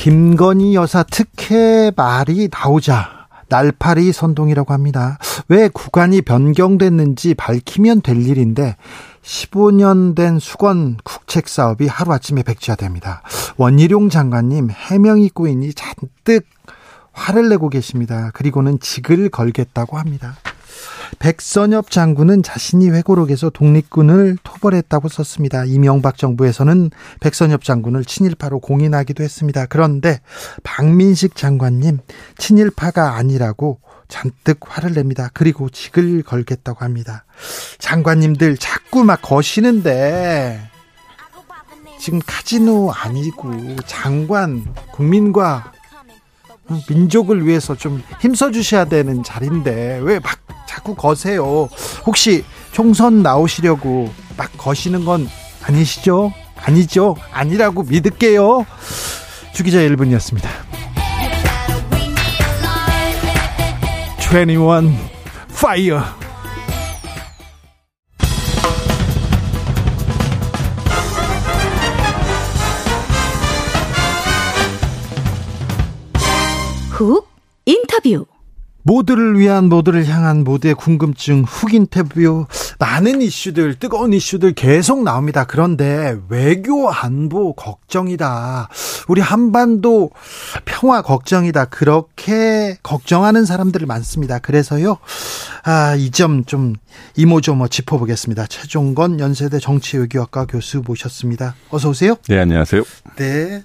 김건희 0.00 0.74
여사 0.76 1.02
특혜 1.02 1.92
말이 1.94 2.48
나오자 2.50 3.28
날파리 3.50 4.12
선동이라고 4.12 4.72
합니다. 4.72 5.18
왜 5.48 5.68
구간이 5.68 6.22
변경됐는지 6.22 7.34
밝히면 7.34 8.00
될 8.00 8.26
일인데 8.26 8.76
15년 9.22 10.16
된 10.16 10.38
수건 10.38 10.96
국책 11.04 11.48
사업이 11.48 11.86
하루아침에 11.86 12.44
백지화됩니다. 12.44 13.20
원희룡 13.58 14.08
장관님 14.08 14.70
해명이 14.70 15.28
꼬이니 15.28 15.74
잔뜩 15.74 16.46
화를 17.12 17.50
내고 17.50 17.68
계십니다. 17.68 18.30
그리고는 18.32 18.80
직을 18.80 19.28
걸겠다고 19.28 19.98
합니다. 19.98 20.36
백선엽 21.18 21.90
장군은 21.90 22.42
자신이 22.42 22.90
회고록에서 22.90 23.50
독립군을 23.50 24.38
토벌했다고 24.42 25.08
썼습니다. 25.08 25.64
이명박 25.64 26.16
정부에서는 26.16 26.90
백선엽 27.20 27.64
장군을 27.64 28.04
친일파로 28.04 28.60
공인하기도 28.60 29.22
했습니다. 29.22 29.66
그런데 29.66 30.20
박민식 30.62 31.36
장관님 31.36 31.98
친일파가 32.38 33.16
아니라고 33.16 33.80
잔뜩 34.08 34.58
화를 34.62 34.92
냅니다. 34.94 35.30
그리고 35.32 35.68
직을 35.68 36.22
걸겠다고 36.22 36.84
합니다. 36.84 37.24
장관님들 37.78 38.56
자꾸 38.56 39.04
막 39.04 39.22
거시는데 39.22 40.70
지금 42.00 42.18
카지노 42.26 42.92
아니고 42.92 43.76
장관 43.86 44.64
국민과 44.92 45.72
민족을 46.88 47.46
위해서 47.46 47.74
좀 47.74 48.02
힘써 48.20 48.50
주셔야 48.50 48.84
되는 48.84 49.22
자리인데 49.22 50.00
왜 50.02 50.20
막 50.20 50.38
자꾸 50.66 50.94
거세요? 50.94 51.68
혹시 52.06 52.44
총선 52.72 53.22
나오시려고 53.22 54.10
막 54.36 54.50
거시는 54.56 55.04
건 55.04 55.28
아니시죠? 55.64 56.32
아니죠? 56.62 57.16
아니라고 57.32 57.82
믿을게요. 57.82 58.64
주기자 59.52 59.78
1분이었습니다. 59.78 60.46
21 64.20 64.94
파이어 65.60 66.02
훅 77.00 77.28
인터뷰 77.66 78.26
모두를 78.82 79.38
위한 79.38 79.68
모두를 79.68 80.06
향한 80.06 80.42
모두의 80.42 80.74
궁금증 80.74 81.44
훅 81.44 81.74
인터뷰 81.74 82.46
많은 82.78 83.20
이슈들 83.20 83.78
뜨거운 83.78 84.14
이슈들 84.14 84.54
계속 84.54 85.02
나옵니다. 85.02 85.44
그런데 85.44 86.16
외교 86.30 86.90
안보 86.90 87.52
걱정이다. 87.52 88.70
우리 89.08 89.20
한반도 89.20 90.10
평화 90.64 91.02
걱정이다. 91.02 91.66
그렇게 91.66 92.78
걱정하는 92.82 93.44
사람들 93.44 93.84
많습니다. 93.86 94.38
그래서요. 94.38 94.96
아, 95.64 95.94
이 95.96 96.10
점 96.10 96.44
좀 96.46 96.74
이모저모 97.16 97.68
짚어 97.68 97.98
보겠습니다. 97.98 98.46
최종건 98.46 99.20
연세대 99.20 99.58
정치외교학과 99.58 100.46
교수 100.46 100.82
모셨습니다. 100.86 101.54
어서 101.68 101.90
오세요. 101.90 102.14
네, 102.28 102.38
안녕하세요. 102.38 102.82
네. 103.16 103.62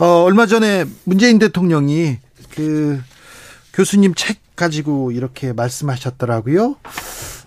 어, 0.00 0.22
얼마 0.24 0.46
전에 0.46 0.86
문재인 1.04 1.38
대통령이 1.38 2.16
그 2.54 3.00
교수님 3.74 4.14
책 4.14 4.38
가지고 4.56 5.12
이렇게 5.12 5.52
말씀하셨더라고요. 5.52 6.76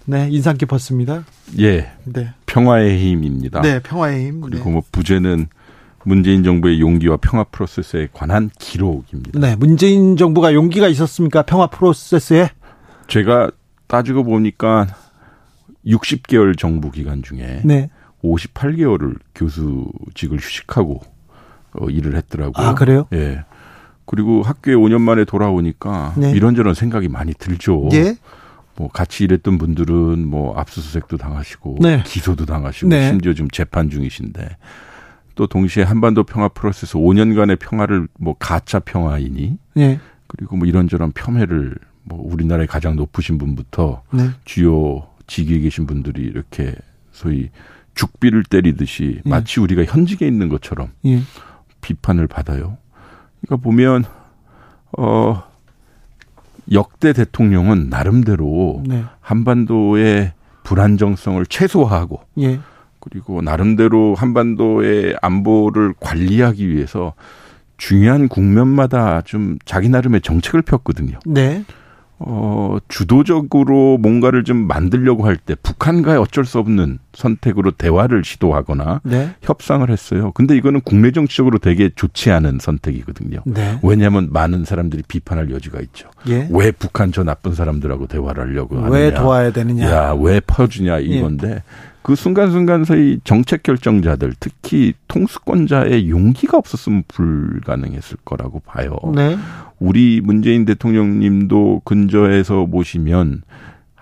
네, 0.05 0.27
인상 0.29 0.55
깊었습니다. 0.57 1.25
예. 1.59 1.91
네. 2.05 2.33
평화의 2.45 2.99
힘입니다. 2.99 3.61
네, 3.61 3.81
평화의 3.81 4.27
힘. 4.27 4.41
그리고 4.41 4.65
네. 4.65 4.71
뭐 4.71 4.83
부제는 4.91 5.47
문재인 6.05 6.43
정부의 6.43 6.79
용기와 6.79 7.17
평화 7.17 7.43
프로세스에 7.43 8.09
관한 8.13 8.51
기록입니다. 8.59 9.39
네, 9.39 9.55
문재인 9.55 10.15
정부가 10.15 10.53
용기가 10.53 10.87
있었습니까? 10.87 11.41
평화 11.41 11.65
프로세스에? 11.67 12.51
제가 13.07 13.49
따지고 13.87 14.23
보니까 14.23 14.85
60개월 15.87 16.55
정부 16.55 16.91
기간 16.91 17.23
중에 17.23 17.61
네. 17.65 17.89
58개월을 18.23 19.15
교수직을 19.33 20.37
휴식하고 20.37 21.12
어, 21.79 21.89
일을 21.89 22.15
했더라고요. 22.15 22.67
아, 22.67 22.73
그래요? 22.75 23.07
예. 23.13 23.43
그리고 24.05 24.41
학교에 24.43 24.75
5년 24.75 25.01
만에 25.01 25.25
돌아오니까 25.25 26.13
네. 26.17 26.31
이런저런 26.31 26.73
생각이 26.73 27.07
많이 27.07 27.33
들죠. 27.33 27.89
예. 27.93 28.15
뭐 28.75 28.89
같이 28.89 29.23
일했던 29.23 29.57
분들은 29.57 30.27
뭐 30.27 30.57
압수수색도 30.57 31.17
당하시고 31.17 31.77
네. 31.81 32.03
기소도 32.05 32.45
당하시고 32.45 32.89
네. 32.89 33.07
심지어 33.07 33.33
지금 33.33 33.49
재판 33.49 33.89
중이신데 33.89 34.57
또 35.35 35.47
동시에 35.47 35.83
한반도 35.83 36.23
평화 36.23 36.47
프로세스 36.47 36.97
5년간의 36.97 37.59
평화를 37.59 38.07
뭐 38.19 38.35
가짜 38.37 38.79
평화이니 38.79 39.57
네. 39.75 39.99
그리고 40.27 40.57
뭐 40.57 40.67
이런저런 40.67 41.11
폄훼를 41.11 41.75
뭐 42.03 42.19
우리나라의 42.23 42.67
가장 42.67 42.95
높으신 42.95 43.37
분부터 43.37 44.01
네. 44.11 44.29
주요 44.43 45.07
직위에 45.27 45.59
계신 45.59 45.85
분들이 45.87 46.23
이렇게 46.23 46.75
소위 47.11 47.49
죽비를 47.95 48.43
때리듯이 48.43 49.21
예. 49.23 49.29
마치 49.29 49.59
우리가 49.59 49.85
현직에 49.85 50.27
있는 50.27 50.49
것처럼 50.49 50.89
예. 51.05 51.19
비판을 51.83 52.25
받아요. 52.27 52.77
그러니까 53.41 53.63
보면 53.63 54.05
어 54.97 55.43
역대 56.71 57.13
대통령은 57.13 57.89
나름대로 57.89 58.81
네. 58.87 59.03
한반도의 59.19 60.33
불안정성을 60.63 61.45
최소화하고 61.45 62.21
예. 62.39 62.59
그리고 62.99 63.41
나름대로 63.41 64.15
한반도의 64.15 65.17
안보를 65.21 65.93
관리하기 65.99 66.69
위해서 66.69 67.13
중요한 67.77 68.29
국면마다 68.29 69.21
좀 69.21 69.57
자기 69.65 69.89
나름의 69.89 70.21
정책을 70.21 70.61
폈거든요. 70.61 71.19
네. 71.25 71.65
어, 72.19 72.77
주도적으로 72.87 73.97
뭔가를 73.97 74.45
좀 74.45 74.67
만들려고 74.67 75.25
할 75.25 75.35
때 75.35 75.55
북한과의 75.55 76.17
어쩔 76.17 76.45
수 76.45 76.59
없는 76.59 76.99
선택으로 77.13 77.71
대화를 77.71 78.23
시도하거나 78.23 79.01
네. 79.03 79.35
협상을 79.41 79.87
했어요. 79.89 80.31
근데 80.33 80.55
이거는 80.57 80.81
국내 80.81 81.11
정치적으로 81.11 81.59
되게 81.59 81.89
좋지 81.95 82.31
않은 82.31 82.59
선택이거든요. 82.59 83.41
네. 83.45 83.79
왜냐하면 83.83 84.29
많은 84.31 84.65
사람들이 84.65 85.03
비판할 85.07 85.51
여지가 85.51 85.79
있죠. 85.81 86.09
예. 86.27 86.47
왜 86.51 86.71
북한 86.71 87.11
저 87.11 87.23
나쁜 87.23 87.53
사람들하고 87.53 88.07
대화를 88.07 88.43
하려고 88.43 88.77
하느냐. 88.77 88.91
왜 88.91 89.13
도와야 89.13 89.51
되느냐? 89.51 89.89
야, 89.89 90.15
왜 90.19 90.39
퍼주냐 90.39 90.99
이건데 90.99 91.63
그 92.01 92.15
순간순간서의 92.15 93.21
정책 93.23 93.63
결정자들 93.63 94.33
특히 94.39 94.93
통수권자의 95.07 96.09
용기가 96.09 96.57
없었으면 96.57 97.03
불가능했을 97.07 98.17
거라고 98.25 98.59
봐요. 98.59 98.97
네. 99.15 99.37
우리 99.79 100.21
문재인 100.21 100.65
대통령님도 100.65 101.81
근저에서 101.85 102.65
모시면 102.65 103.43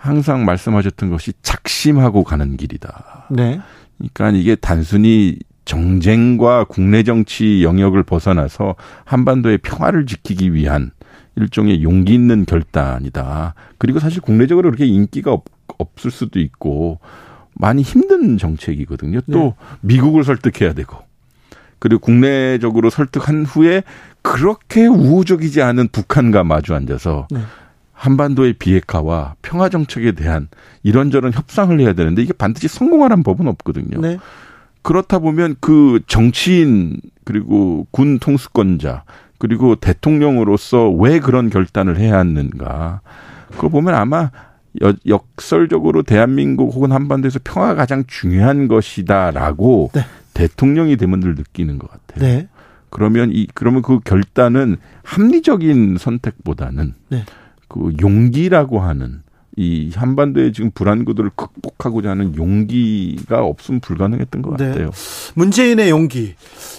항상 0.02 0.46
말씀하셨던 0.46 1.12
것이 1.12 1.32
작심하고 1.44 2.24
가는 2.24 2.58
길이다. 2.58 3.28
네. 3.30 3.62
그러니까 3.98 4.32
이게 4.32 4.56
단순히 4.56 5.38
정쟁과 5.66 6.64
국내 6.64 7.04
정치 7.04 7.64
영역을 7.64 8.02
벗어나서 8.02 8.76
한반도의 9.06 9.60
평화를 9.60 10.08
지키기 10.08 10.56
위한 10.56 10.90
일종의 11.36 11.84
용기 11.84 12.16
있는 12.16 12.46
결단이다. 12.46 13.54
그리고 13.78 14.00
사실 14.00 14.22
국내적으로 14.22 14.72
그렇게 14.72 14.88
인기가 14.88 15.34
없, 15.34 15.46
없을 15.78 16.10
수도 16.10 16.40
있고 16.40 17.00
많이 17.54 17.84
힘든 17.84 18.40
정책이거든요. 18.40 19.22
또 19.32 19.40
네. 19.40 19.54
미국을 19.82 20.24
설득해야 20.24 20.74
되고 20.74 20.98
그리고 21.78 22.00
국내적으로 22.00 22.90
설득한 22.90 23.46
후에 23.46 23.84
그렇게 24.24 24.88
우호적이지 24.88 25.62
않은 25.62 25.90
북한과 25.90 26.44
마주 26.44 26.74
앉아서 26.74 27.28
네. 27.30 27.42
한반도의 28.02 28.54
비핵화와 28.54 29.36
평화 29.44 29.70
정책에 29.70 30.14
대한 30.14 30.48
이런저런 30.82 31.32
협상을 31.34 31.80
해야 31.80 31.94
되는데 31.94 32.24
이게 32.24 32.34
반드시 32.34 32.68
성공하라는 32.68 33.22
법은 33.24 33.48
없거든요. 33.48 34.02
네. 34.02 34.18
그렇다 34.82 35.20
보면 35.20 35.56
그 35.60 36.00
정치인 36.08 36.98
그리고 37.26 37.86
군 37.92 38.18
통수권자 38.18 39.04
그리고 39.38 39.76
대통령으로서 39.76 40.90
왜 40.90 41.20
그런 41.20 41.52
결단을 41.52 42.00
해야 42.00 42.18
하는가 42.18 43.02
그거 43.52 43.70
보면 43.70 43.94
아마 43.94 44.32
여- 44.82 44.94
역설적으로 45.06 46.02
대한민국 46.02 46.74
혹은 46.74 46.92
한반도에서 46.92 47.38
평화가 47.44 47.76
가장 47.76 48.04
중요한 48.08 48.68
것이다라고 48.68 49.92
네. 49.94 50.02
대통령이 50.34 50.98
되면 50.98 51.20
늘 51.20 51.36
느끼는 51.36 51.78
것 51.78 51.88
같아요. 51.92 52.26
네. 52.28 52.48
그러면 52.90 53.30
이 53.32 53.46
그러면 53.54 53.84
그 53.84 54.00
결단은 54.00 54.78
합리적인 55.04 55.98
선택보다는 56.00 56.96
네. 57.10 57.26
그 57.72 57.94
용기라고 58.02 58.82
하는 58.82 59.24
이 59.56 59.92
한반도의 59.96 60.52
지금 60.52 60.72
불안 60.72 61.06
구도를 61.06 61.32
극복하고자 61.36 62.10
하는 62.10 62.36
용기가 62.36 63.44
없으면 63.44 63.80
불가능했던 63.80 64.42
것 64.42 64.58
네. 64.58 64.70
같아요. 64.70 64.92
문재인의 65.36 65.90
용기, 65.90 66.36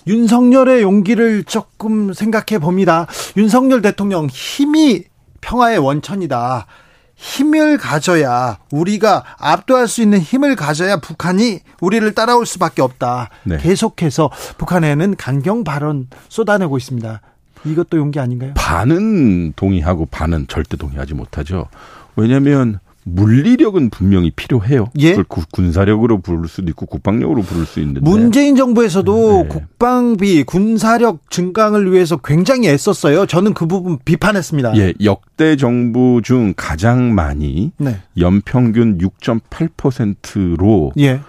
윤석열의 0.06 0.82
용기를 0.82 1.44
조금 1.44 2.12
생각해 2.12 2.58
봅니다. 2.60 3.06
윤석열 3.38 3.80
대통령 3.80 4.26
힘이 4.26 5.04
평화의 5.40 5.78
원천이다. 5.78 6.66
힘을 7.14 7.78
가져야 7.78 8.58
우리가 8.72 9.24
압도할 9.38 9.86
수 9.86 10.02
있는 10.02 10.18
힘을 10.18 10.56
가져야 10.56 10.96
북한이 10.96 11.60
우리를 11.80 12.12
따라올 12.14 12.44
수밖에 12.44 12.82
없다. 12.82 13.30
네. 13.44 13.58
계속해서 13.58 14.30
북한에는 14.58 15.16
강경 15.16 15.64
발언 15.64 16.08
쏟아내고 16.28 16.76
있습니다. 16.78 17.20
이것도 17.64 17.96
용기 17.96 18.18
아닌가요? 18.20 18.52
반은 18.54 19.52
동의하고 19.54 20.06
반은 20.06 20.46
절대 20.48 20.76
동의하지 20.76 21.14
못하죠. 21.14 21.68
왜냐하면 22.16 22.78
물리력은 23.04 23.90
분명히 23.90 24.30
필요해요. 24.30 24.88
예? 25.00 25.10
그걸 25.10 25.24
구- 25.24 25.42
군사력으로 25.50 26.20
부를 26.20 26.46
수도 26.48 26.70
있고 26.70 26.86
국방력으로 26.86 27.42
부를 27.42 27.66
수 27.66 27.80
있는데 27.80 28.00
문재인 28.00 28.54
정부에서도 28.54 29.42
네. 29.42 29.48
국방비, 29.48 30.44
군사력 30.44 31.28
증강을 31.28 31.90
위해서 31.92 32.16
굉장히 32.18 32.68
애썼어요. 32.68 33.26
저는 33.26 33.54
그 33.54 33.66
부분 33.66 33.98
비판했습니다. 34.04 34.76
예, 34.76 34.94
역대 35.02 35.56
정부 35.56 36.20
중 36.22 36.54
가장 36.56 37.12
많이 37.12 37.72
네. 37.78 37.96
연평균 38.18 38.98
6.8%로 38.98 40.92
예. 40.98 41.20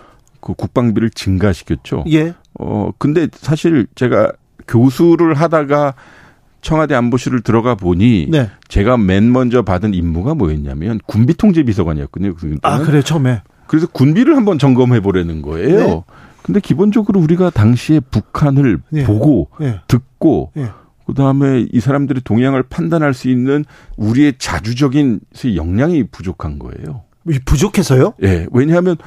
그 0.41 0.53
국방비를 0.53 1.09
증가시켰죠. 1.09 2.03
예. 2.12 2.33
어, 2.59 2.91
근데 3.00 3.27
사실 3.33 3.88
제가 3.95 4.31
교수를 4.68 5.33
하다가 5.33 5.94
청와대 6.63 6.95
안보실을 6.95 7.42
들어가 7.42 7.75
보니 7.75 8.27
네. 8.31 8.50
제가 8.69 8.98
맨 8.98 9.31
먼저 9.31 9.62
받은 9.62 9.94
임무가 9.94 10.33
뭐였냐면 10.33 11.00
군비 11.06 11.36
통제 11.36 11.62
비서관이었거든요. 11.62 12.33
그 12.36 12.56
아, 12.63 12.80
그래요, 12.80 13.04
처음에. 13.04 13.44
그래서 13.68 13.86
군비를 13.88 14.36
한번 14.36 14.57
점검해 14.57 15.01
보려는 15.01 15.42
거예요. 15.42 15.77
네. 15.77 16.04
근데 16.42 16.60
기본적으로 16.60 17.19
우리가 17.19 17.50
당시에 17.51 18.00
북한을 18.00 18.80
예. 18.94 19.04
보고 19.04 19.50
예. 19.62 19.80
듣고 19.88 20.51
예. 20.57 20.69
그다음에 21.06 21.65
이 21.71 21.80
사람들의 21.80 22.21
동향을 22.24 22.63
판단할 22.63 23.13
수 23.13 23.30
있는 23.30 23.65
우리의 23.98 24.36
자주적인 24.38 25.19
역량이 25.56 26.06
부족한 26.07 26.60
거예요. 26.60 27.04
이 27.30 27.39
부족해서요? 27.45 28.13
예. 28.24 28.48
왜냐하면 28.51 28.98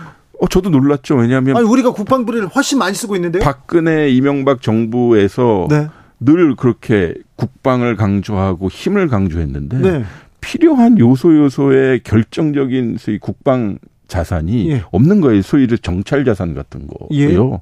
어 0.40 0.46
저도 0.48 0.68
놀랐죠. 0.70 1.16
왜냐하면 1.16 1.56
아니, 1.56 1.66
우리가 1.66 1.92
국방비를 1.92 2.48
훨씬 2.48 2.78
많이 2.78 2.94
쓰고 2.94 3.16
있는데요? 3.16 3.42
박근혜 3.42 4.10
이명박 4.10 4.60
정부에서 4.60 5.66
네. 5.70 5.88
늘 6.20 6.56
그렇게 6.56 7.14
국방을 7.36 7.96
강조하고 7.96 8.68
힘을 8.68 9.08
강조했는데 9.08 9.78
네. 9.78 10.04
필요한 10.40 10.98
요소 10.98 11.36
요소의 11.36 12.00
결정적인 12.04 12.96
소위 12.98 13.18
국방 13.18 13.78
자산이 14.08 14.70
예. 14.70 14.84
없는 14.92 15.20
거예요. 15.20 15.42
소위 15.42 15.66
정찰 15.82 16.24
자산 16.24 16.54
같은 16.54 16.86
거예요. 16.86 17.60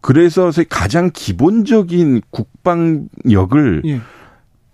그래서 0.00 0.50
소위 0.50 0.66
가장 0.68 1.10
기본적인 1.12 2.22
국방력을 2.30 3.82
예. 3.86 4.00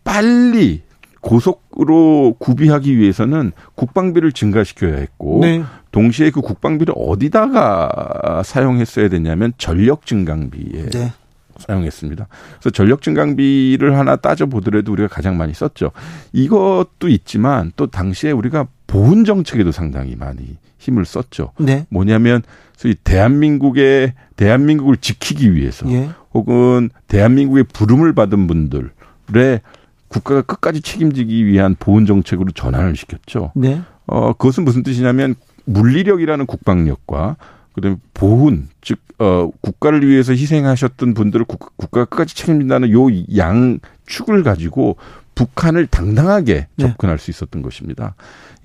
빨리 0.03 0.83
고속으로 1.21 2.37
구비하기 2.39 2.97
위해서는 2.97 3.53
국방비를 3.75 4.33
증가시켜야 4.33 4.97
했고 4.97 5.41
네. 5.43 5.63
동시에 5.93 6.31
그 6.31 6.41
국방비를 6.41 6.95
어디다가 6.97 8.43
사용했어야 8.45 9.09
됐냐면 9.09 9.53
전력 9.59 10.07
증강비에 10.07 10.91
네. 10.91 11.13
사용했습니다. 11.59 12.27
그래서 12.59 12.71
전력 12.71 13.03
증강비를 13.03 13.99
하나 13.99 14.17
따져 14.17 14.47
보더라도 14.47 14.93
우리가 14.93 15.09
가장 15.09 15.37
많이 15.37 15.53
썼죠. 15.53 15.91
이것도 16.33 17.09
있지만 17.09 17.73
또 17.77 17.87
당시에 17.87 18.31
우리가 18.31 18.67
보훈 18.87 19.25
정책에도 19.25 19.71
상당히 19.73 20.17
많이 20.17 20.57
힘을 20.79 21.05
썼죠. 21.05 21.53
네. 21.59 21.87
뭐냐면 21.91 22.43
소위 22.77 22.95
대한민국의 22.95 24.15
대한민국을 24.37 24.97
지키기 24.97 25.55
위해서 25.55 25.91
예. 25.91 26.11
혹은 26.33 26.91
대한민국의 27.09 27.65
부름을 27.65 28.15
받은 28.15 28.47
분들의 28.47 29.61
국가가 30.07 30.43
끝까지 30.43 30.81
책임지기 30.81 31.45
위한 31.47 31.77
보훈 31.79 32.07
정책으로 32.07 32.53
전환을 32.53 32.97
시켰죠. 32.97 33.53
네. 33.55 33.83
어, 34.07 34.33
그것은 34.33 34.65
무슨 34.65 34.83
뜻이냐면 34.83 35.35
물리력이라는 35.65 36.47
국방력과 36.47 37.37
그다음에 37.81 37.97
보훈 38.15 38.69
즉 38.81 38.99
어, 39.19 39.51
국가를 39.61 40.07
위해서 40.07 40.33
희생하셨던 40.33 41.15
분들을 41.15 41.45
국, 41.47 41.77
국가가 41.77 42.05
끝까지 42.05 42.37
책임진다는 42.37 42.91
요 42.93 43.09
양 43.35 43.81
축을 44.07 44.43
가지고 44.43 44.97
북한을 45.35 45.87
당당하게 45.87 46.67
네. 46.77 46.87
접근할 46.87 47.19
수 47.19 47.31
있었던 47.31 47.63
것입니다. 47.63 48.15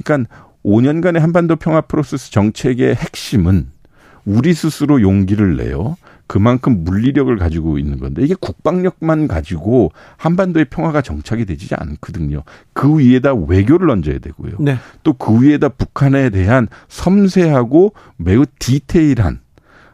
그러니까 0.04 0.30
5년간의 0.66 1.20
한반도 1.20 1.56
평화 1.56 1.82
프로세스 1.82 2.32
정책의 2.32 2.96
핵심은 2.96 3.68
우리 4.26 4.54
스스로 4.54 5.02
용기를 5.02 5.58
내요. 5.58 5.98
그만큼 6.34 6.84
물리력을 6.84 7.38
가지고 7.38 7.78
있는 7.78 8.00
건데 8.00 8.24
이게 8.24 8.34
국방력만 8.34 9.28
가지고 9.28 9.92
한반도의 10.18 10.66
평화가 10.66 11.04
정착이 11.04 11.46
되지 11.46 11.76
않거든요. 11.76 12.42
그 12.74 12.98
위에다 12.98 13.36
외교를 13.36 13.92
얹어야 13.92 14.18
되고요. 14.18 14.54
네. 14.60 14.78
또그 15.04 15.44
위에다 15.44 15.70
북한에 15.70 16.32
대한 16.32 16.70
섬세하고 16.88 17.94
매우 18.18 18.48
디테일한 18.58 19.42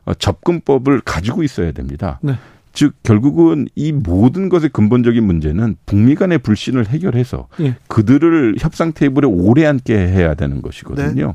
어, 0.06 0.14
접근법을 0.14 1.02
가지고 1.02 1.44
있어야 1.44 1.74
됩니다. 1.74 2.22
네. 2.24 2.36
즉 2.72 2.94
결국은 3.04 3.68
이 3.76 3.92
모든 3.92 4.48
것의 4.48 4.70
근본적인 4.70 5.22
문제는 5.22 5.76
북미 5.86 6.16
간의 6.16 6.38
불신을 6.38 6.88
해결해서 6.88 7.50
예. 7.60 7.76
그들을 7.90 8.56
협상 8.60 8.94
테이블에 8.94 9.28
오래 9.28 9.66
앉게 9.66 9.94
해야 9.94 10.36
되는 10.36 10.62
것이거든요. 10.62 11.28
네. 11.28 11.34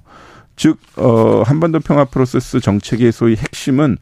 즉 0.56 0.79
어, 0.97 1.43
한반도 1.45 1.81
평화 1.81 2.06
프로세스 2.06 2.61
정책의 2.61 3.12
소위 3.12 3.37
핵심은 3.37 3.99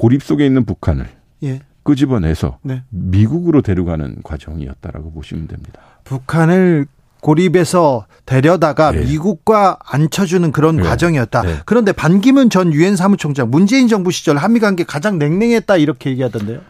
고립 0.00 0.22
속에 0.22 0.46
있는 0.46 0.64
북한을 0.64 1.06
예. 1.42 1.60
끄집어내서 1.82 2.56
네. 2.62 2.84
미국으로 2.88 3.60
데려가는 3.60 4.16
과정이었다라고 4.24 5.12
보시면 5.12 5.46
됩니다. 5.46 5.78
북한을 6.04 6.86
고립해서 7.20 8.06
데려다가 8.24 8.92
네. 8.92 9.04
미국과 9.04 9.76
앉혀주는 9.86 10.52
그런 10.52 10.76
네. 10.76 10.82
과정이었다. 10.84 11.42
네. 11.42 11.56
그런데 11.66 11.92
반기문 11.92 12.48
전 12.48 12.72
유엔 12.72 12.96
사무총장 12.96 13.50
문재인 13.50 13.88
정부 13.88 14.10
시절 14.10 14.38
한미 14.38 14.58
관계 14.58 14.84
가장 14.84 15.18
냉랭했다 15.18 15.76
이렇게 15.76 16.08
얘기하던데요. 16.12 16.60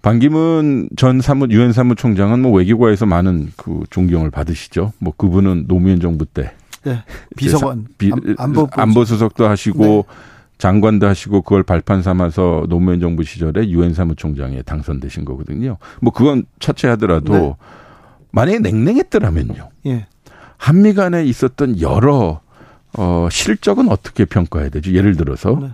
반기문 0.00 0.88
전 0.96 1.20
사무 1.20 1.48
유엔 1.50 1.74
사무총장은 1.74 2.40
뭐 2.40 2.52
외교과에서 2.52 3.04
많은 3.04 3.52
그 3.58 3.80
존경을 3.90 4.30
받으시죠. 4.30 4.94
뭐 4.98 5.12
그분은 5.14 5.66
노무현 5.68 6.00
정부 6.00 6.24
때 6.24 6.54
네. 6.84 7.04
비서관 7.36 7.84
비- 7.98 8.12
안, 8.12 8.34
안보 8.38 8.66
안보 8.72 9.04
수석도 9.04 9.46
하시고 9.46 10.06
네. 10.08 10.31
장관도 10.62 11.08
하시고 11.08 11.42
그걸 11.42 11.64
발판 11.64 12.02
삼아서 12.02 12.66
노무현 12.68 13.00
정부 13.00 13.24
시절에 13.24 13.68
유엔 13.70 13.94
사무총장에 13.94 14.62
당선되신 14.62 15.24
거거든요. 15.24 15.76
뭐 16.00 16.12
그건 16.12 16.44
차치하더라도 16.60 17.32
네. 17.32 17.54
만약에 18.30 18.60
냉랭했더라면요. 18.60 19.70
예. 19.86 20.06
한미 20.58 20.94
간에 20.94 21.24
있었던 21.24 21.80
여러 21.80 22.42
어 22.96 23.26
실적은 23.28 23.88
어떻게 23.88 24.24
평가해야 24.24 24.68
되죠? 24.68 24.92
예를 24.92 25.16
들어서 25.16 25.58
네. 25.60 25.70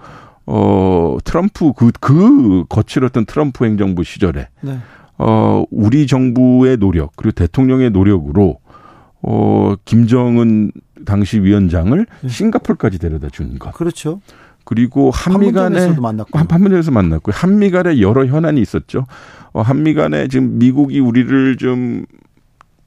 어 0.47 1.19
트럼프 1.23 1.75
그그 1.75 2.65
거칠었던 2.71 3.27
트럼프 3.27 3.67
행정부 3.67 4.05
시절에 4.05 4.49
네. 4.63 4.79
어, 5.19 5.65
우리 5.73 6.07
정부의 6.07 6.77
노력, 6.77 7.17
그리고 7.17 7.33
대통령의 7.33 7.91
노력으로, 7.91 8.61
어, 9.21 9.75
김정은 9.85 10.71
당시 11.05 11.41
위원장을 11.41 12.07
네. 12.21 12.29
싱가폴까지 12.29 13.01
데려다 13.01 13.29
준 13.29 13.59
것. 13.59 13.75
그렇죠. 13.75 14.21
그리고 14.69 15.11
한미 15.11 15.51
간에, 15.53 15.69
판문점에서도 15.77 16.03
만났고. 16.03 16.39
한- 16.39 16.47
판문점에서 16.47 16.91
만났고, 16.91 17.33
한미 17.33 17.71
간에 17.71 18.03
여러 18.03 18.27
현안이 18.27 18.61
있었죠. 18.61 19.07
어, 19.55 19.63
한미 19.63 19.95
간에 19.95 20.29
지금 20.29 20.59
미국이 20.59 21.01
우리를 21.01 21.57
좀 21.57 22.05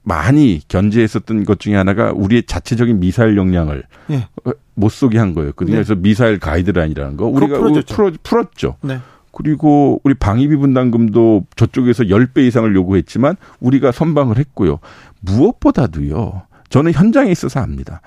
많이 0.04 0.62
견제했었던 0.68 1.44
것 1.44 1.60
중에 1.60 1.74
하나가 1.76 2.12
우리의 2.14 2.44
자체적인 2.46 3.00
미사일 3.00 3.36
역량을 3.36 3.82
예. 4.12 4.28
어, 4.46 4.52
못 4.76 4.90
쏘게 4.92 5.18
한. 5.18 5.34
네. 5.34 5.52
그래서 5.56 5.96
미사일 5.96 6.38
가이드라인이라는 6.38 7.18
거 7.18 7.26
우리가 7.26 7.58
풀어줬죠. 7.58 7.96
풀어, 7.96 8.12
풀었죠. 8.22 8.76
네. 8.84 9.00
그리고 9.32 10.00
우리 10.04 10.14
방위비 10.14 10.56
분담금도 10.58 11.48
저쪽에서 11.56 12.04
10배 12.04 12.46
이상을 12.46 12.76
요구했지만 12.76 13.38
우리가 13.60 13.92
선방을 13.92 14.38
했고요. 14.38 14.78
무엇보다도요. 15.22 16.44
저는 16.70 16.92
현장에 16.94 17.32
있어서 17.32 17.60
압니다. 17.60 18.02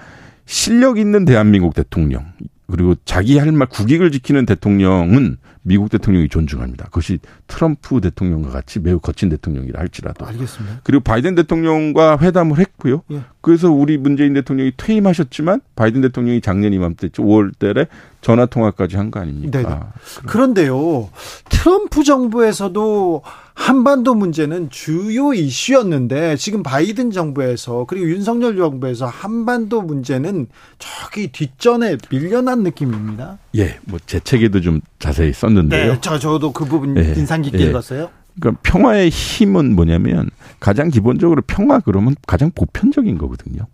실력 0.47 0.99
있는 0.99 1.25
대한민국 1.25 1.75
대통령 1.75 2.27
그리고 2.71 2.95
자기 3.05 3.39
할 3.39 3.53
말 3.53 3.69
국익을 3.69 4.11
지키는 4.11 4.47
대통령은 4.47 5.37
미국 5.63 5.91
대통령이 5.91 6.29
존중합니다. 6.29 6.87
그것이 6.87 7.19
트럼프 7.47 8.01
대통령과 8.01 8.51
같이 8.51 8.81
매우 8.81 8.99
거친 8.99 9.29
대통령이라 9.29 9.81
할지라도. 9.81 10.27
알겠습니다. 10.27 10.81
그리고 10.83 11.03
바이든 11.03 11.35
대통령과 11.35 12.19
회담을 12.21 12.59
했고요. 12.59 13.03
예. 13.13 13.23
그래서 13.45 13.71
우리 13.71 13.99
문재인 13.99 14.33
대통령이 14.33 14.73
퇴임하셨지만 14.79 15.61
바이든 15.77 16.01
대통령이 16.01 16.41
작년 16.41 16.73
이맘때 16.73 17.09
5월 17.09 17.53
달에 17.59 17.89
전화 18.23 18.47
통화까지 18.47 18.97
한 18.97 19.11
거 19.11 19.21
아닙니까? 19.21 19.59
네네. 19.63 19.81
그런데요, 20.27 21.11
트럼프 21.51 22.03
정부에서도 22.05 23.21
한반도 23.53 24.15
문제는 24.15 24.71
주요 24.71 25.35
이슈였는데 25.35 26.37
지금 26.37 26.63
바이든 26.63 27.11
정부에서 27.11 27.85
그리고 27.87 28.09
윤석열 28.09 28.57
정부에서 28.57 29.07
한반도 29.07 29.83
문제는 29.83 30.47
저기 30.79 31.29
뒷전에 31.31 31.99
밀려난 32.11 32.63
느낌입니다. 32.63 33.39
예, 33.57 33.79
뭐 33.85 34.01
제 34.07 34.21
책에도 34.21 34.63
좀 34.63 34.81
자세히 34.99 35.35
썼는데요. 35.35 35.93
네, 35.93 35.99
저 36.01 36.19
저도 36.19 36.53
그 36.53 36.65
부분 36.65 36.97
예, 36.97 37.13
인상 37.15 37.43
깊게 37.43 37.59
예. 37.61 37.65
읽었어요. 37.69 38.09
그러니까 38.41 38.61
평화의 38.63 39.11
힘은 39.11 39.75
뭐냐면 39.75 40.31
가장 40.61 40.91
기본적으로 40.91 41.43
평화 41.47 41.79
그러면 41.81 42.15
가장 42.27 42.51
보편적인 42.55 43.19
거거든요. 43.19 43.67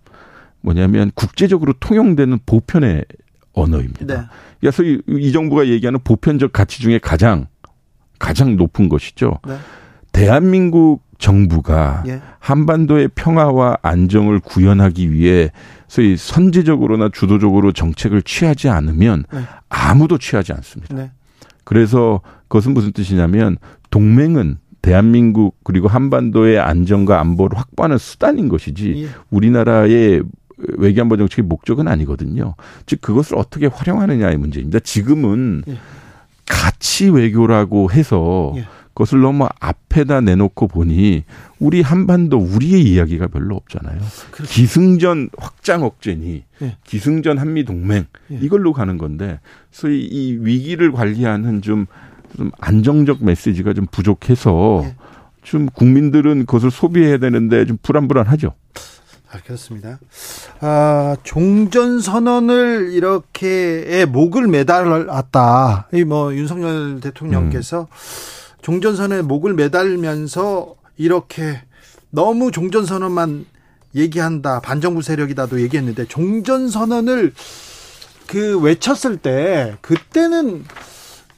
뭐냐면 0.61 1.11
국제적으로 1.15 1.73
통용되는 1.81 2.39
보편의 2.45 3.05
언어입니다. 3.53 4.07
네. 4.07 4.23
그래서 4.61 4.83
이, 4.83 5.01
이 5.09 5.33
정부가 5.33 5.69
얘기하는 5.69 6.01
보편적 6.05 6.53
가치 6.53 6.81
중에 6.81 6.99
가장 6.99 7.47
가장 8.19 8.57
높은 8.57 8.89
것이죠. 8.89 9.39
네. 9.47 9.57
대한민국 10.13 11.03
정부가 11.19 12.03
예. 12.07 12.21
한반도의 12.39 13.09
평화와 13.15 13.77
안정을 13.83 14.41
구현하기 14.41 15.13
위해 15.13 15.51
소위 15.87 16.17
선제적으로나 16.17 17.11
주도적으로 17.13 17.73
정책을 17.73 18.23
취하지 18.23 18.69
않으면 18.69 19.25
네. 19.33 19.41
아무도 19.69 20.19
취하지 20.19 20.53
않습니다. 20.53 20.95
네. 20.95 21.11
그래서 21.65 22.21
그것은 22.49 22.75
무슨 22.75 22.93
뜻이냐면 22.93 23.57
동맹은 23.91 24.59
대한민국 24.83 25.57
그리고 25.63 25.89
한반도의 25.89 26.59
안정과 26.59 27.21
안보를 27.21 27.59
확보하는 27.59 27.99
수단인 27.99 28.49
것이지 28.49 29.05
예. 29.05 29.09
우리나라의 29.31 30.23
외교안보 30.57 31.17
정책의 31.17 31.45
목적은 31.45 31.89
아니거든요. 31.89 32.55
즉 32.87 33.01
그것을 33.01 33.37
어떻게 33.37 33.67
활용하느냐의 33.67 34.37
문제입니다. 34.37 34.79
지금은 34.81 35.65
예. 35.69 35.77
가치 36.47 37.09
외교라고 37.09 37.91
해서 37.91 38.53
예. 38.57 38.65
그것을 38.95 39.21
너무 39.21 39.47
앞에다 39.61 40.21
내놓고 40.21 40.67
보니 40.69 41.25
우리 41.59 41.81
한반도 41.81 42.39
우리의 42.39 42.83
이야기가 42.83 43.29
별로 43.29 43.57
없잖아요. 43.57 43.99
그렇죠. 44.31 44.53
기승전 44.53 45.31
확장 45.39 45.85
억제니 45.85 46.43
예. 46.63 46.77
기승전 46.85 47.39
한미 47.39 47.65
동맹 47.65 48.07
예. 48.33 48.39
이걸로 48.41 48.73
가는 48.73 48.99
건데 48.99 49.41
소위 49.71 50.01
이 50.05 50.37
위기를 50.41 50.93
관리하는 50.93 51.63
좀, 51.63 51.87
좀 52.37 52.51
안정적 52.61 53.25
메시지가 53.25 53.75
좀 53.75 53.87
부족해서 53.91 54.83
예. 54.85 54.95
좀 55.43 55.67
국민들은 55.67 56.47
그것을 56.47 56.71
소비해야 56.71 57.19
되는데 57.19 57.65
좀 57.67 57.79
불안불안하죠. 57.83 58.53
알겠습니다. 59.33 60.01
아, 60.61 61.17
종전 61.23 62.01
선언을 62.01 62.91
이렇게 62.93 63.49
의 63.87 64.07
목을 64.07 64.49
매달았다. 64.49 65.89
이 65.95 66.03
뭐 66.05 66.35
윤석열 66.35 67.01
대통령께서 67.01 67.87
종전 68.61 68.97
선언에 68.97 69.23
목을 69.23 69.55
매달면서 69.55 70.75
이렇게 70.97 71.63
너무 72.11 72.51
종전 72.51 72.85
선언만 72.87 73.47
얘기한다. 73.95 74.61
반정부 74.61 75.03
세력이다도 75.03 75.61
얘기했는데 75.63 76.07
종전 76.07 76.69
선언을 76.69 77.33
그 78.27 78.59
외쳤을 78.61 79.17
때 79.17 79.77
그때는 79.81 80.65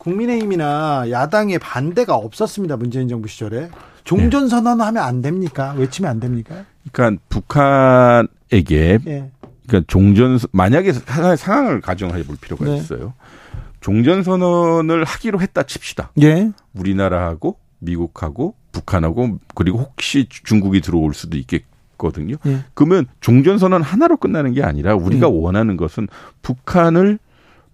국민의힘이나 0.03 1.11
야당의 1.11 1.61
반대가 1.61 2.17
없었습니다. 2.17 2.77
문재인 2.77 3.09
정부 3.09 3.29
시절에. 3.29 3.71
종전 4.03 4.49
선언하면 4.49 5.01
안 5.01 5.23
됩니까? 5.23 5.75
외치면 5.77 6.11
안 6.11 6.19
됩니까? 6.19 6.65
그러니까 6.91 7.23
북한에게 7.29 8.99
예. 9.07 9.31
그러니까 9.69 9.87
종전 9.87 10.41
만약에 10.51 10.93
하나의 11.07 11.37
상황을 11.37 11.81
가정해 11.81 12.25
볼 12.25 12.37
필요가 12.37 12.65
네. 12.65 12.77
있어요. 12.77 13.15
종전 13.81 14.25
선언을 14.25 15.05
하기로 15.05 15.41
했다 15.41 15.63
칩시다. 15.63 16.11
예. 16.21 16.51
우리나라하고 16.75 17.59
미국하고 17.79 18.55
북한하고 18.73 19.39
그리고 19.55 19.79
혹시 19.79 20.27
중국이 20.29 20.81
들어올 20.81 21.15
수도 21.15 21.37
있겠 21.37 21.63
거든요. 21.97 22.35
예. 22.47 22.65
그러면 22.75 23.07
종전 23.21 23.59
선언 23.59 23.83
하나로 23.83 24.17
끝나는 24.17 24.53
게 24.53 24.65
아니라 24.65 24.97
우리가 24.97 25.29
음. 25.29 25.35
원하는 25.35 25.77
것은 25.77 26.09
북한을 26.43 27.21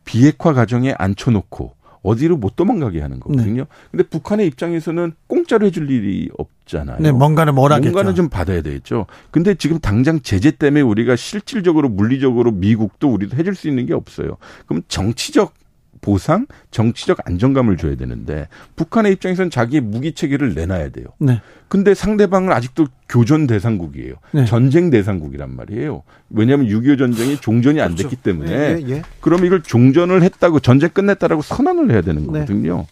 비핵화 0.05 0.53
과정에 0.53 0.95
앉혀놓고 0.99 1.78
어디로 2.03 2.37
못 2.37 2.57
도망가게 2.57 3.01
하는 3.01 3.21
거거든요. 3.21 3.67
근데 3.91 4.05
북한의 4.05 4.47
입장에서는 4.47 5.13
공짜로 5.27 5.67
해줄 5.67 5.91
일이 5.91 6.31
없잖아요. 6.37 6.99
네, 7.01 7.13
뭔가는 7.13 7.55
뭘 7.55 7.73
하겠죠. 7.73 7.91
뭔가는 7.91 8.15
좀 8.15 8.29
받아야 8.29 8.63
되겠죠. 8.63 9.07
근데 9.31 9.55
지금 9.55 9.79
당장 9.79 10.21
제재 10.21 10.53
때문에 10.53 10.81
우리가 10.81 11.17
실질적으로 11.17 11.89
물리적으로 11.89 12.51
미국도 12.53 13.09
우리도 13.13 13.37
해줄 13.37 13.55
수 13.55 13.69
있는 13.69 13.87
게 13.87 13.95
없어요. 13.95 14.37
그럼 14.67 14.83
정치적 14.89 15.55
보상, 16.01 16.47
정치적 16.71 17.19
안정감을 17.25 17.77
줘야 17.77 17.95
되는데 17.97 18.49
북한의 18.77 19.13
입장에서는 19.13 19.51
자기의 19.51 19.81
무기 19.83 20.13
체계를 20.13 20.55
내놔야 20.55 20.91
돼요. 20.91 21.07
네. 21.19 21.41
근데 21.69 21.95
상대방은 21.95 22.53
아직도 22.53 22.87
교전 23.09 23.47
대상국이에요. 23.47 24.15
네. 24.33 24.45
전쟁 24.47 24.91
대상국이란 24.91 25.55
말이에요. 25.55 26.03
왜냐하면 26.31 26.67
6.25 26.69 26.99
전쟁이 26.99 27.37
종전이 27.37 27.81
안 27.81 27.95
그렇죠. 27.95 28.05
됐기 28.09 28.17
때문에 28.23 28.51
예, 28.51 28.79
예, 28.81 28.91
예. 28.91 29.03
그럼 29.21 29.45
이걸 29.45 29.63
종전을 29.63 30.23
했다고 30.23 30.61
전쟁 30.61 30.91
끝냈다라고 30.91 31.43
선언을 31.43 31.91
해야 31.91 32.01
되는 32.01 32.23
네. 32.23 32.41
거거든요. 32.41 32.87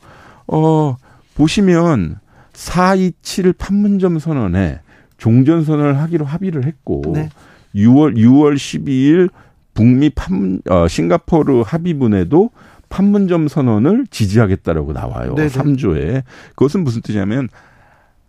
어, 0.46 0.96
보시면 1.34 2.18
427 2.52 3.52
판문점 3.54 4.18
선언에 4.18 4.80
종전 5.18 5.64
선언을 5.64 5.98
하기로 6.00 6.24
합의를 6.24 6.64
했고 6.64 7.02
네. 7.14 7.28
6월 7.74 8.16
6월 8.16 8.54
12일 8.54 9.30
북미 9.74 10.10
판 10.10 10.60
어, 10.70 10.88
싱가포르 10.88 11.62
합의문에도 11.66 12.50
판문점 12.88 13.48
선언을 13.48 14.06
지지하겠다라고 14.10 14.92
나와요. 14.92 15.34
네네. 15.34 15.48
3조에. 15.48 16.22
그것은 16.54 16.84
무슨 16.84 17.02
뜻이냐면 17.02 17.48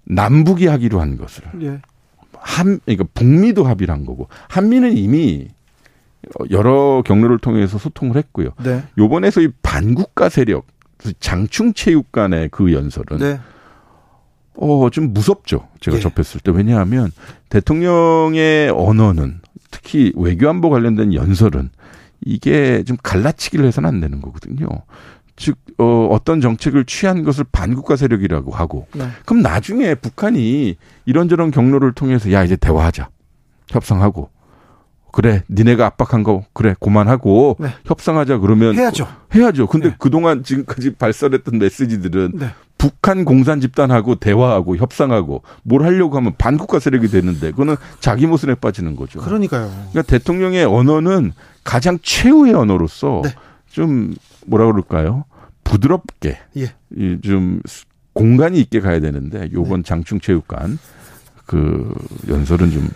남북이 0.06 0.68
하기로 0.68 1.00
한 1.00 1.18
것을 1.18 1.44
예. 1.62 1.82
한 2.34 2.80
그러니까 2.86 3.06
북미도 3.14 3.66
합의를 3.66 3.94
한 3.94 4.06
거고 4.06 4.28
한미는 4.48 4.96
이미 4.96 5.50
여러 6.52 7.04
경로를 7.06 7.40
통해서 7.40 7.78
소통을 7.78 8.16
했고요. 8.16 8.50
네. 8.64 8.84
요번에서 8.98 9.42
이 9.42 9.50
반국가 9.62 10.30
세력 10.30 10.66
장충체육 11.20 12.12
간의 12.12 12.50
그 12.50 12.74
연설은 12.74 13.18
네. 13.20 13.40
어, 14.56 14.90
좀 14.90 15.14
무섭죠. 15.14 15.68
제가 15.80 15.98
예. 15.98 16.02
접했을 16.02 16.40
때. 16.42 16.52
왜냐하면 16.52 17.12
대통령의 17.50 18.72
언어는 18.72 19.42
특히 19.70 20.12
외교안보 20.16 20.70
관련된 20.70 21.14
연설은 21.14 21.70
이게 22.25 22.83
좀 22.83 22.97
갈라치기를 23.01 23.65
해서는 23.65 23.88
안 23.88 24.00
되는 24.01 24.21
거거든요. 24.21 24.67
즉, 25.36 25.55
어, 25.77 26.07
어떤 26.12 26.41
정책을 26.41 26.86
취한 26.86 27.24
것을 27.24 27.45
반국가 27.51 27.95
세력이라고 27.95 28.51
하고, 28.51 28.88
네. 28.93 29.07
그럼 29.25 29.43
나중에 29.43 29.93
북한이 29.93 30.75
이런저런 31.05 31.51
경로를 31.51 31.93
통해서 31.93 32.31
야, 32.31 32.43
이제 32.43 32.55
대화하자. 32.55 33.09
협상하고. 33.69 34.31
그래, 35.12 35.43
니네가 35.50 35.86
압박한 35.86 36.24
거, 36.24 36.43
그래, 36.53 36.75
그만하고, 36.79 37.55
네. 37.59 37.69
협상하자 37.86 38.39
그러면. 38.39 38.75
해야죠. 38.75 39.07
해야죠. 39.33 39.67
근데 39.67 39.89
네. 39.89 39.95
그동안 40.00 40.43
지금까지 40.43 40.95
발설했던 40.95 41.59
메시지들은 41.59 42.31
네. 42.36 42.47
북한 42.77 43.25
공산 43.25 43.59
집단하고 43.59 44.15
대화하고 44.15 44.77
협상하고 44.77 45.41
뭘 45.63 45.83
하려고 45.83 46.15
하면 46.17 46.33
반국가 46.38 46.79
세력이 46.79 47.07
되는데 47.07 47.51
그거는 47.51 47.75
자기 48.00 48.27
모순에 48.27 48.55
빠지는 48.55 48.95
거죠. 48.95 49.19
그러니까요. 49.19 49.67
그러니까 49.91 50.01
대통령의 50.03 50.65
언어는 50.65 51.33
가장 51.67 52.00
최후의 52.01 52.53
언어로서 52.53 53.21
네. 53.25 53.36
좀 53.69 54.15
뭐라 54.45 54.65
그럴까요? 54.67 55.25
부드럽게 55.65 56.39
예. 56.55 56.74
이좀 56.95 57.62
공간이 58.13 58.57
있게 58.62 58.79
가야 58.79 59.01
되는데 59.01 59.41
네. 59.41 59.50
요번 59.53 59.83
장충체육관 59.83 60.79
그 61.45 61.93
연설은 62.29 62.71
좀 62.71 62.89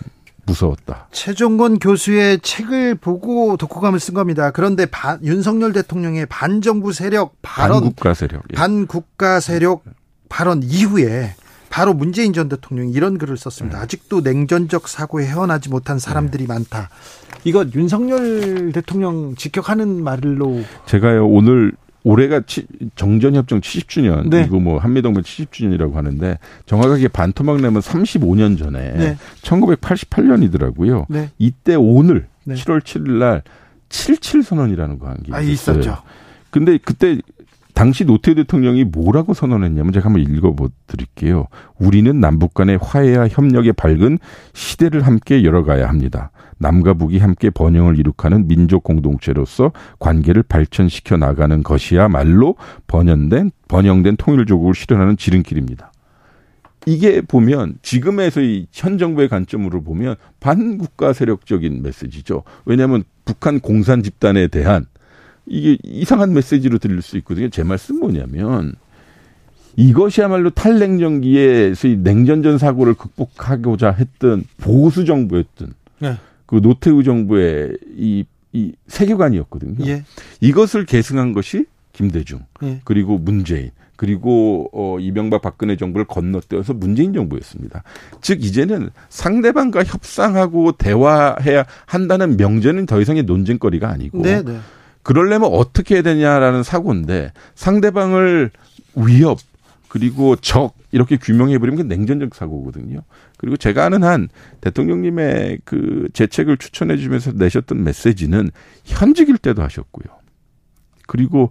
무서웠다. 0.46 1.08
최종건 1.12 1.78
교수의 1.78 2.40
책을 2.40 2.94
보고 2.96 3.56
독후감을 3.58 4.00
쓴 4.00 4.14
겁니다. 4.14 4.50
그런데 4.50 4.86
반- 4.86 5.22
윤석열 5.22 5.72
대통령의 5.74 6.24
반정부 6.26 6.94
세력 6.94 7.36
발언, 7.42 7.80
반국가 7.82 8.14
세력. 8.14 8.42
예. 8.52 8.56
반국가 8.56 9.38
세력 9.40 9.84
발언 10.30 10.62
이후에 10.62 11.34
바로 11.68 11.94
문재인 11.94 12.32
전 12.32 12.48
대통령이 12.48 12.90
이런 12.92 13.16
글을 13.18 13.36
썼습니다. 13.36 13.78
네. 13.78 13.82
아직도 13.84 14.20
냉전적 14.22 14.88
사고에 14.88 15.26
헤어나지 15.26 15.68
못한 15.68 15.98
사람들이 15.98 16.46
많다. 16.46 16.90
이거 17.44 17.64
윤석열 17.74 18.72
대통령 18.72 19.34
직격하는 19.36 20.02
말로 20.04 20.60
제가요 20.86 21.26
오늘 21.26 21.72
올해가 22.04 22.40
치- 22.46 22.66
정전협정 22.96 23.60
70주년 23.60 24.28
네. 24.28 24.40
그리고 24.42 24.58
뭐 24.58 24.78
한미동맹 24.78 25.22
70주년이라고 25.22 25.94
하는데 25.94 26.38
정확하게 26.66 27.08
반토막 27.08 27.60
내면 27.60 27.80
35년 27.80 28.58
전에 28.58 28.92
네. 28.92 29.16
1988년이더라고요. 29.42 31.06
네. 31.08 31.30
이때 31.38 31.74
오늘 31.76 32.26
네. 32.44 32.54
7월 32.54 32.80
7일 32.80 33.42
날77 33.90 34.42
선언이라는 34.42 34.98
거 34.98 35.08
한게 35.08 35.32
아, 35.32 35.40
있었어요. 35.40 35.78
있었죠. 35.80 36.02
근데 36.50 36.76
그때 36.78 37.18
당시 37.74 38.04
노태 38.04 38.34
대통령이 38.34 38.84
뭐라고 38.84 39.34
선언했냐면 39.34 39.92
제가 39.92 40.06
한번 40.06 40.22
읽어드릴게요. 40.22 41.46
우리는 41.78 42.20
남북 42.20 42.54
간의 42.54 42.78
화해와 42.80 43.28
협력에 43.28 43.72
밝은 43.72 44.18
시대를 44.52 45.06
함께 45.06 45.42
열어가야 45.42 45.88
합니다. 45.88 46.30
남과 46.58 46.94
북이 46.94 47.18
함께 47.18 47.50
번영을 47.50 47.98
이룩하는 47.98 48.46
민족 48.46 48.84
공동체로서 48.84 49.72
관계를 49.98 50.42
발전시켜 50.44 51.16
나가는 51.16 51.62
것이야말로 51.62 52.56
번연된 52.86 53.50
번영된 53.68 54.16
통일 54.16 54.46
조국을 54.46 54.74
실현하는 54.74 55.16
지름길입니다. 55.16 55.92
이게 56.86 57.20
보면 57.20 57.76
지금에서의 57.82 58.66
현 58.72 58.98
정부의 58.98 59.28
관점으로 59.28 59.82
보면 59.82 60.16
반국가 60.40 61.12
세력적인 61.12 61.82
메시지죠. 61.82 62.42
왜냐하면 62.64 63.04
북한 63.24 63.60
공산 63.60 64.02
집단에 64.02 64.48
대한 64.48 64.86
이게 65.46 65.76
이상한 65.82 66.32
메시지로 66.32 66.78
들릴 66.78 67.02
수 67.02 67.16
있거든요. 67.18 67.48
제 67.48 67.62
말씀 67.62 67.98
뭐냐면 67.98 68.74
이것이야말로 69.76 70.50
탈냉전기에서의 70.50 71.98
냉전전 71.98 72.58
사고를 72.58 72.94
극복하고자 72.94 73.90
했던 73.90 74.44
보수 74.58 75.04
정부였던 75.04 75.74
네. 76.00 76.16
그 76.46 76.60
노태우 76.60 77.02
정부의 77.02 77.76
이, 77.96 78.24
이 78.52 78.72
세계관이었거든요. 78.86 79.86
예. 79.86 80.04
이것을 80.40 80.84
계승한 80.84 81.32
것이 81.32 81.66
김대중 81.92 82.40
예. 82.62 82.80
그리고 82.84 83.18
문재인 83.18 83.70
그리고 83.96 84.68
어 84.72 84.98
이명박 84.98 85.42
박근혜 85.42 85.76
정부를 85.76 86.06
건너뛰어서 86.06 86.74
문재인 86.74 87.12
정부였습니다. 87.12 87.84
즉 88.20 88.44
이제는 88.44 88.90
상대방과 89.08 89.84
협상하고 89.84 90.72
대화해야 90.72 91.64
한다는 91.86 92.36
명제는 92.36 92.86
더 92.86 93.00
이상의 93.00 93.22
논쟁거리가 93.22 93.88
아니고 93.88 94.22
네, 94.22 94.42
네. 94.42 94.58
그러려면 95.02 95.50
어떻게 95.52 95.96
해야 95.96 96.02
되냐라는 96.02 96.62
사고인데 96.62 97.32
상대방을 97.54 98.50
위협 98.94 99.38
그리고 99.88 100.36
적 100.36 100.74
이렇게 100.90 101.16
규명해 101.16 101.58
버리면 101.58 101.88
그 101.88 101.94
냉전적 101.94 102.34
사고거든요. 102.34 103.00
그리고 103.36 103.56
제가 103.56 103.84
아는 103.84 104.04
한 104.04 104.28
대통령님의 104.60 105.60
그 105.64 106.08
제책을 106.12 106.56
추천해 106.56 106.96
주면서 106.96 107.32
내셨던 107.32 107.82
메시지는 107.84 108.50
현직일 108.84 109.38
때도 109.38 109.62
하셨고요. 109.62 110.14
그리고 111.06 111.50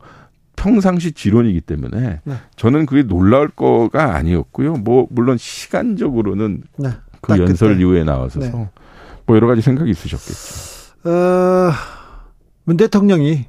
평상시 0.56 1.12
지론이기 1.12 1.62
때문에 1.62 2.22
네. 2.24 2.36
저는 2.56 2.86
그게 2.86 3.04
놀라울 3.04 3.50
거가 3.50 4.16
아니었고요. 4.16 4.76
뭐 4.78 5.08
물론 5.10 5.38
시간적으로는 5.38 6.64
네. 6.78 6.90
그 7.22 7.38
연설 7.38 7.70
그때. 7.70 7.82
이후에 7.82 8.04
나와서 8.04 8.40
네. 8.40 8.52
뭐 8.52 9.36
여러 9.36 9.48
가지 9.48 9.62
생각이 9.62 9.92
있으셨겠죠. 9.92 11.10
어... 11.10 12.01
문 12.72 12.78
대통령이 12.78 13.48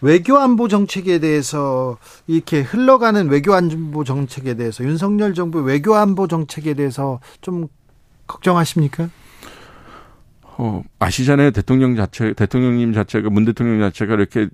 외교 0.00 0.38
안보 0.38 0.66
정책에 0.66 1.18
대해서 1.18 1.98
이렇게 2.26 2.62
흘러가는 2.62 3.28
외교 3.28 3.52
안보 3.52 4.02
정책에 4.02 4.54
대해서 4.54 4.82
윤석열 4.82 5.34
정부 5.34 5.60
외교 5.60 5.94
안보 5.94 6.26
정책에 6.26 6.72
대해서 6.72 7.20
좀 7.42 7.68
걱정하십니까? 8.26 9.10
어, 10.56 10.82
아시잖아요. 10.98 11.50
대통령 11.50 11.96
자체, 11.96 12.32
대통령님 12.32 12.94
자체가, 12.94 13.28
문 13.28 13.44
대통령 13.44 13.78
자체가 13.78 14.14
이렇게, 14.14 14.48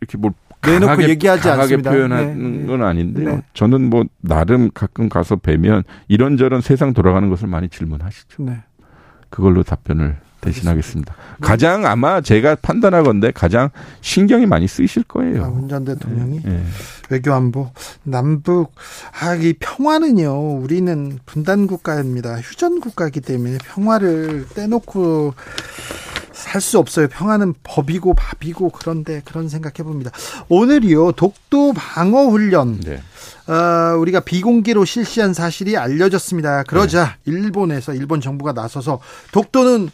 이렇게 0.00 0.16
뭘 0.16 0.32
내놓고 0.66 0.86
강하게, 0.86 1.08
얘기하지 1.10 1.42
강하게 1.42 1.62
않습니다. 1.62 1.90
표현하는 1.90 2.60
네. 2.62 2.66
건 2.66 2.82
아닌데요. 2.82 3.28
네. 3.28 3.42
저는 3.52 3.90
뭐, 3.90 4.04
나름 4.22 4.70
가끔 4.72 5.10
가서 5.10 5.36
뵈면 5.36 5.82
이런저런 6.08 6.62
세상 6.62 6.94
돌아가는 6.94 7.28
것을 7.28 7.46
많이 7.46 7.68
질문하시죠. 7.68 8.42
네. 8.42 8.62
그걸로 9.28 9.62
답변을 9.62 10.23
대신하겠습니다. 10.44 11.14
가장 11.40 11.86
아마 11.86 12.20
제가 12.20 12.56
판단하건데 12.56 13.30
가장 13.32 13.70
신경이 14.00 14.46
많이 14.46 14.68
쓰이실 14.68 15.04
거예요. 15.04 15.44
아, 15.44 15.48
문전 15.48 15.84
대통령이 15.84 16.40
네. 16.44 16.62
외교안보 17.10 17.70
남북 18.02 18.72
아이 19.20 19.54
평화는요. 19.54 20.58
우리는 20.58 21.18
분단 21.26 21.66
국가입니다. 21.66 22.40
휴전 22.40 22.80
국가이기 22.80 23.20
때문에 23.20 23.58
평화를 23.64 24.46
떼놓고 24.54 25.34
살 26.32 26.60
수 26.60 26.78
없어요. 26.78 27.08
평화는 27.08 27.54
법이고 27.62 28.14
밥이고 28.14 28.70
그런데 28.70 29.22
그런 29.24 29.48
생각해 29.48 29.82
봅니다. 29.84 30.10
오늘이요 30.48 31.12
독도 31.12 31.72
방어 31.72 32.26
훈련. 32.26 32.80
네. 32.80 33.00
어, 33.46 33.96
우리가 33.98 34.20
비공개로 34.20 34.84
실시한 34.84 35.34
사실이 35.34 35.76
알려졌습니다. 35.76 36.62
그러자 36.64 37.16
네. 37.24 37.32
일본에서 37.32 37.94
일본 37.94 38.20
정부가 38.20 38.52
나서서 38.52 39.00
독도는 39.32 39.90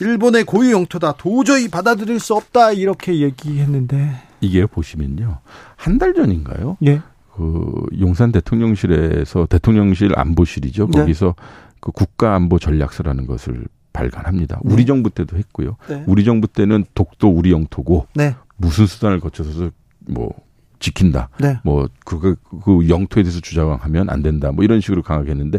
일본의 0.00 0.44
고유 0.44 0.72
영토다. 0.72 1.12
도저히 1.18 1.68
받아들일 1.68 2.18
수 2.18 2.34
없다. 2.34 2.72
이렇게 2.72 3.20
얘기했는데. 3.20 4.12
이게 4.40 4.66
보시면요. 4.66 5.38
한 5.76 5.98
달 5.98 6.14
전인가요? 6.14 6.76
예. 6.86 7.00
그 7.34 7.86
용산 8.00 8.32
대통령실에서 8.32 9.46
대통령실 9.46 10.12
안보실이죠. 10.18 10.88
네. 10.92 11.00
거기서 11.00 11.34
그 11.80 11.92
국가 11.92 12.34
안보 12.34 12.58
전략서라는 12.58 13.26
것을 13.26 13.64
발간합니다. 13.92 14.60
네. 14.64 14.72
우리 14.72 14.86
정부 14.86 15.10
때도 15.10 15.36
했고요. 15.36 15.76
네. 15.88 16.02
우리 16.06 16.24
정부 16.24 16.46
때는 16.48 16.84
독도 16.94 17.28
우리 17.28 17.50
영토고 17.52 18.06
네. 18.14 18.34
무슨 18.56 18.86
수단을 18.86 19.20
거쳐서 19.20 19.70
뭐 20.08 20.32
지킨다. 20.78 21.28
네. 21.40 21.58
뭐그 21.64 22.18
그, 22.20 22.36
그 22.64 22.88
영토에 22.88 23.22
대해서 23.22 23.40
주장하면 23.40 24.10
안 24.10 24.22
된다. 24.22 24.50
뭐 24.52 24.64
이런 24.64 24.80
식으로 24.80 25.02
강하게 25.02 25.30
했는데 25.30 25.58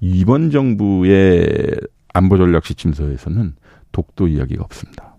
이번 0.00 0.50
정부의 0.50 1.46
안보 2.12 2.36
전략 2.36 2.64
지침서에서는 2.64 3.54
독도 3.94 4.28
이야기가 4.28 4.62
없습니다. 4.64 5.14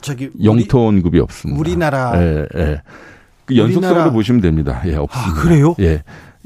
저기 0.00 0.30
영토 0.42 0.86
언급이 0.86 1.18
없습니다. 1.18 1.60
우리나라 1.60 2.12
예, 2.16 2.46
예. 2.56 2.82
그 3.44 3.56
연속성으로 3.56 3.90
우리나라... 3.90 4.12
보시면 4.12 4.40
됩니다. 4.40 4.80
예, 4.86 4.94
없습니다. 4.94 5.30
아, 5.30 5.42
그래요? 5.42 5.74
예. 5.80 6.02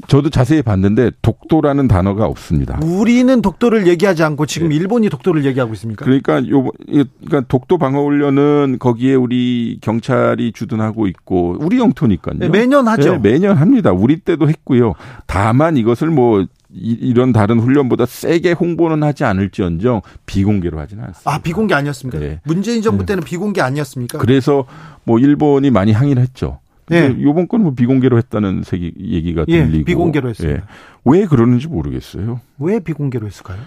저도 0.07 0.29
자세히 0.29 0.61
봤는데 0.61 1.11
독도라는 1.21 1.87
단어가 1.87 2.25
없습니다. 2.25 2.79
우리는 2.83 3.41
독도를 3.41 3.87
얘기하지 3.87 4.23
않고 4.23 4.45
지금 4.45 4.69
네. 4.69 4.75
일본이 4.75 5.09
독도를 5.09 5.45
얘기하고 5.45 5.73
있습니까? 5.73 6.03
그러니까 6.03 6.45
요 6.49 6.67
그러니까 6.85 7.41
독도 7.47 7.77
방어 7.77 8.03
훈련은 8.03 8.77
거기에 8.79 9.15
우리 9.15 9.79
경찰이 9.81 10.51
주둔하고 10.51 11.07
있고 11.07 11.55
우리 11.59 11.79
영토니까요. 11.79 12.39
네, 12.39 12.49
매년 12.49 12.89
하죠. 12.89 13.13
네, 13.13 13.31
매년 13.31 13.55
합니다. 13.55 13.93
우리 13.93 14.19
때도 14.19 14.49
했고요. 14.49 14.93
다만 15.27 15.77
이것을 15.77 16.09
뭐 16.09 16.45
이 16.77 17.13
런 17.13 17.31
다른 17.31 17.59
훈련보다 17.59 18.05
세게 18.05 18.51
홍보는 18.53 19.01
하지 19.03 19.23
않을지언정 19.23 20.01
비공개로 20.25 20.77
하지는 20.79 21.03
않습니다. 21.05 21.31
아 21.33 21.39
비공개 21.39 21.73
아니었습니까? 21.73 22.19
네. 22.19 22.41
문재인 22.43 22.81
정부 22.81 23.03
네. 23.03 23.13
때는 23.13 23.23
비공개 23.23 23.61
아니었습니까? 23.61 24.17
그래서 24.17 24.65
뭐 25.05 25.19
일본이 25.19 25.69
많이 25.71 25.91
항의를 25.91 26.21
했죠. 26.21 26.59
네. 26.87 27.15
요번 27.21 27.47
건뭐 27.47 27.73
비공개로 27.73 28.17
했다는 28.17 28.63
얘기가 28.99 29.45
예, 29.47 29.65
들리고. 29.65 29.85
비공개로 29.85 30.29
했습니다. 30.29 30.59
예. 30.59 30.63
왜 31.05 31.25
그러는지 31.25 31.67
모르겠어요. 31.67 32.41
왜 32.59 32.79
비공개로 32.79 33.25
했을까요? 33.25 33.57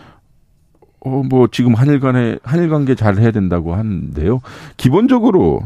어, 1.01 1.23
뭐 1.29 1.49
지금 1.51 1.75
한일 1.75 2.01
간에 2.01 2.39
한일 2.43 2.69
관계 2.69 2.95
잘 2.95 3.19
해야 3.19 3.31
된다고 3.31 3.75
하는데요. 3.75 4.41
기본적으로 4.77 5.63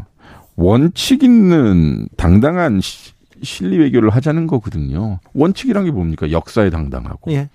원칙 0.55 1.23
있는 1.23 2.07
당당한 2.17 2.79
실리 3.43 3.77
외교를 3.77 4.09
하자는 4.09 4.47
거거든요. 4.47 5.19
원칙이란 5.33 5.85
게 5.85 5.91
뭡니까? 5.91 6.31
역사에 6.31 6.69
당당하고 6.69 7.31
예. 7.31 7.49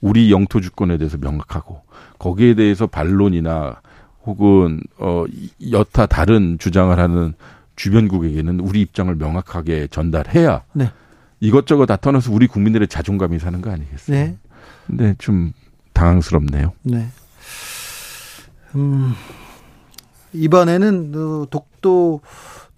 우리 0.00 0.30
영토 0.30 0.60
주권에 0.60 0.96
대해서 0.98 1.18
명확하고 1.18 1.82
거기에 2.18 2.54
대해서 2.54 2.86
반론이나 2.86 3.80
혹은 4.24 4.80
어 4.98 5.24
여타 5.70 6.06
다른 6.06 6.58
주장을 6.58 6.96
하는 6.98 7.34
주변국에게는 7.76 8.60
우리 8.60 8.82
입장을 8.82 9.14
명확하게 9.14 9.88
전달해야 9.90 10.62
네. 10.74 10.90
이것저것 11.40 11.86
다 11.86 11.96
떠나서 11.96 12.30
우리 12.32 12.46
국민들의 12.46 12.86
자존감이 12.88 13.38
사는 13.38 13.60
거 13.62 13.70
아니겠어요? 13.70 14.16
네. 14.16 14.36
근데 14.86 15.14
좀 15.18 15.52
당황스럽네요. 15.94 16.72
네. 16.82 17.08
음, 18.74 19.14
이번에는 20.32 21.12
독도 21.50 22.20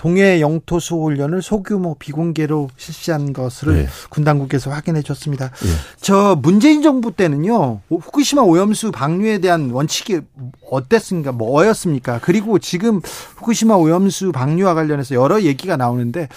동해 0.03 0.41
영토 0.41 0.81
수호 0.81 1.05
훈련을 1.05 1.43
소규모 1.43 1.95
비공개로 1.95 2.71
실시한 2.77 3.33
것을 3.33 3.75
네. 3.75 3.87
군 4.11 4.25
당국에서 4.25 4.73
확인해 4.73 5.01
줬습니다. 5.01 5.51
네. 5.51 5.69
저 6.01 6.35
문재인 6.43 6.83
정부 6.83 7.13
때는요. 7.13 7.83
후쿠시마 7.89 8.43
오염수 8.43 8.91
방류에 8.91 9.39
대한 9.39 9.71
원칙이 9.71 10.23
어땠습니까? 10.69 11.31
뭐였습니까? 11.31 12.19
그리고 12.21 12.59
지금 12.59 13.01
후쿠시마 13.37 13.77
오염수 13.77 14.33
방류와 14.33 14.75
관련해서 14.75 15.15
여러 15.15 15.41
얘기가 15.41 15.77
나오는데 15.77 16.29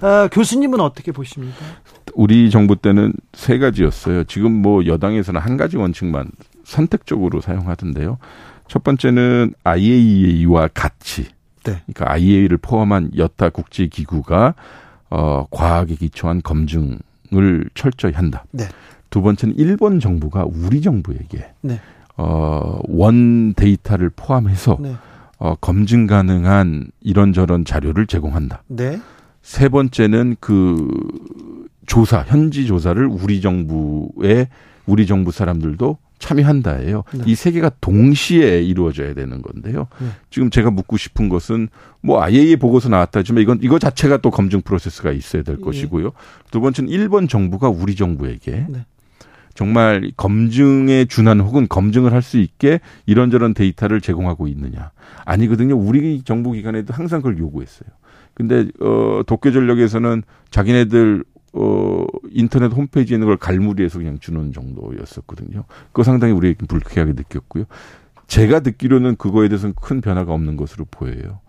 어, 0.00 0.28
교수님은 0.30 0.78
어떻게 0.78 1.10
보십니까? 1.10 1.56
우리 2.14 2.50
정부 2.50 2.76
때는 2.76 3.12
세 3.32 3.58
가지였어요. 3.58 4.24
지금 4.24 4.52
뭐 4.52 4.86
여당에서는 4.86 5.40
한 5.40 5.56
가지 5.56 5.76
원칙만 5.76 6.30
선택적으로 6.62 7.40
사용하던데요. 7.40 8.18
첫 8.68 8.84
번째는 8.84 9.54
IAEA와 9.64 10.68
같이 10.72 11.26
네. 11.70 11.82
그러니까 11.86 12.12
IAEA를 12.12 12.58
포함한 12.58 13.12
여타 13.16 13.50
국제 13.50 13.86
기구가 13.86 14.54
어 15.10 15.46
과학에 15.50 15.94
기초한 15.94 16.42
검증을 16.42 17.70
철저히 17.74 18.12
한다. 18.12 18.44
네. 18.50 18.64
두 19.10 19.22
번째는 19.22 19.54
일본 19.56 20.00
정부가 20.00 20.44
우리 20.46 20.80
정부에게 20.80 21.50
네. 21.62 21.80
어원 22.16 23.54
데이터를 23.54 24.10
포함해서 24.14 24.78
네. 24.80 24.94
어 25.38 25.54
검증 25.60 26.06
가능한 26.06 26.90
이런저런 27.00 27.64
자료를 27.64 28.06
제공한다. 28.06 28.62
네. 28.66 29.00
세 29.40 29.68
번째는 29.68 30.36
그 30.40 30.88
조사, 31.86 32.22
현지 32.22 32.66
조사를 32.66 33.04
우리 33.06 33.40
정부의 33.40 34.48
우리 34.86 35.06
정부 35.06 35.32
사람들도 35.32 35.96
참여한다예요. 36.18 37.04
네. 37.14 37.24
이세 37.26 37.50
개가 37.52 37.70
동시에 37.80 38.62
이루어져야 38.62 39.14
되는 39.14 39.42
건데요. 39.42 39.86
네. 40.00 40.08
지금 40.30 40.50
제가 40.50 40.70
묻고 40.70 40.96
싶은 40.96 41.28
것은 41.28 41.68
뭐 42.00 42.22
IAEA 42.22 42.56
보고서 42.56 42.88
나왔다지만 42.88 43.42
이건 43.42 43.58
이거 43.62 43.78
자체가 43.78 44.18
또 44.18 44.30
검증 44.30 44.60
프로세스가 44.62 45.12
있어야 45.12 45.42
될 45.42 45.56
예. 45.58 45.64
것이고요. 45.64 46.12
두 46.50 46.60
번째는 46.60 46.90
일본 46.90 47.28
정부가 47.28 47.68
우리 47.68 47.94
정부에게 47.94 48.66
네. 48.68 48.84
정말 49.54 50.12
검증에 50.16 51.06
준한 51.06 51.40
혹은 51.40 51.66
검증을 51.68 52.12
할 52.12 52.22
수 52.22 52.38
있게 52.38 52.78
이런저런 53.06 53.54
데이터를 53.54 54.00
제공하고 54.00 54.46
있느냐. 54.48 54.92
아니거든요. 55.24 55.76
우리 55.76 56.22
정부 56.22 56.52
기관에도 56.52 56.94
항상 56.94 57.20
그걸 57.22 57.38
요구했어요. 57.38 57.88
근데 58.34 58.68
어 58.80 59.22
도쿄 59.26 59.50
전력에서는 59.50 60.22
자기네들 60.50 61.24
어 61.60 62.06
인터넷 62.30 62.72
홈페이지에 62.72 63.16
있는 63.16 63.26
걸 63.26 63.36
갈무리해서 63.36 63.98
그냥 63.98 64.18
주는 64.20 64.52
정도였었거든요. 64.52 65.64
그거 65.88 66.04
상당히 66.04 66.32
우리에게 66.32 66.66
불쾌하게 66.66 67.14
느꼈고요. 67.14 67.64
제가 68.28 68.60
듣기로는 68.60 69.16
그거에 69.16 69.48
대해서는 69.48 69.74
큰 69.80 70.00
변화가 70.00 70.32
없는 70.32 70.56
것으로 70.56 70.86
보여요. 70.88 71.40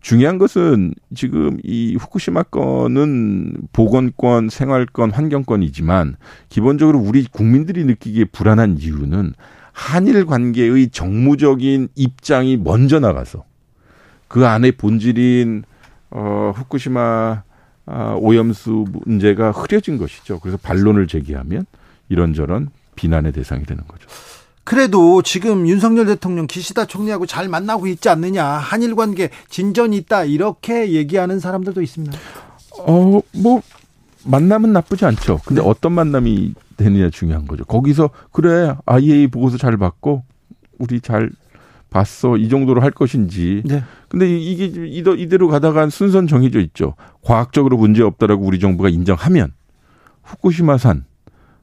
중요한 0.00 0.38
것은 0.38 0.94
지금 1.14 1.58
이 1.62 1.94
후쿠시마 1.96 2.44
건은 2.44 3.52
보건권, 3.74 4.48
생활권, 4.48 5.10
환경권이지만 5.10 6.16
기본적으로 6.48 6.98
우리 6.98 7.24
국민들이 7.24 7.84
느끼기에 7.84 8.26
불안한 8.26 8.78
이유는 8.78 9.34
한일 9.72 10.24
관계의 10.24 10.88
정무적인 10.88 11.88
입장이 11.96 12.56
먼저 12.56 12.98
나가서 12.98 13.44
그 14.26 14.46
안에 14.46 14.70
본질인 14.70 15.64
어 16.10 16.52
후쿠시마 16.56 17.00
아, 17.00 17.42
오염수 17.86 18.86
문제가 19.04 19.50
흐려진 19.50 19.98
것이죠. 19.98 20.38
그래서 20.40 20.58
반론을 20.62 21.06
제기하면 21.06 21.66
이런저런 22.08 22.70
비난의 22.96 23.32
대상이 23.32 23.64
되는 23.64 23.82
거죠. 23.86 24.06
그래도 24.64 25.22
지금 25.22 25.66
윤석열 25.66 26.06
대통령 26.06 26.46
기시다 26.46 26.84
총리하고 26.84 27.26
잘 27.26 27.48
만나고 27.48 27.86
있지 27.88 28.08
않느냐. 28.08 28.44
한일 28.44 28.94
관계 28.94 29.30
진전이 29.48 29.96
있다. 29.96 30.24
이렇게 30.24 30.92
얘기하는 30.92 31.40
사람들도 31.40 31.82
있습니다. 31.82 32.16
어, 32.86 33.20
뭐 33.32 33.62
만남은 34.24 34.72
나쁘지 34.72 35.04
않죠. 35.06 35.40
근데 35.44 35.62
네. 35.62 35.68
어떤 35.68 35.92
만남이 35.92 36.54
되느냐 36.76 37.10
중요한 37.10 37.46
거죠. 37.46 37.64
거기서 37.64 38.10
그래 38.32 38.74
IAEA 38.86 39.28
보고서 39.28 39.56
잘 39.56 39.76
받고 39.76 40.22
우리 40.78 41.00
잘 41.00 41.30
봤어 41.90 42.36
이 42.36 42.48
정도로 42.48 42.80
할 42.80 42.90
것인지. 42.90 43.62
네. 43.64 43.82
근데 44.08 44.38
이게 44.38 44.64
이대로 44.66 45.48
가다간 45.48 45.90
순선 45.90 46.26
정해져 46.26 46.60
있죠. 46.60 46.94
과학적으로 47.22 47.76
문제 47.76 48.02
없다라고 48.02 48.44
우리 48.44 48.58
정부가 48.58 48.88
인정하면 48.88 49.52
후쿠시마산 50.22 51.04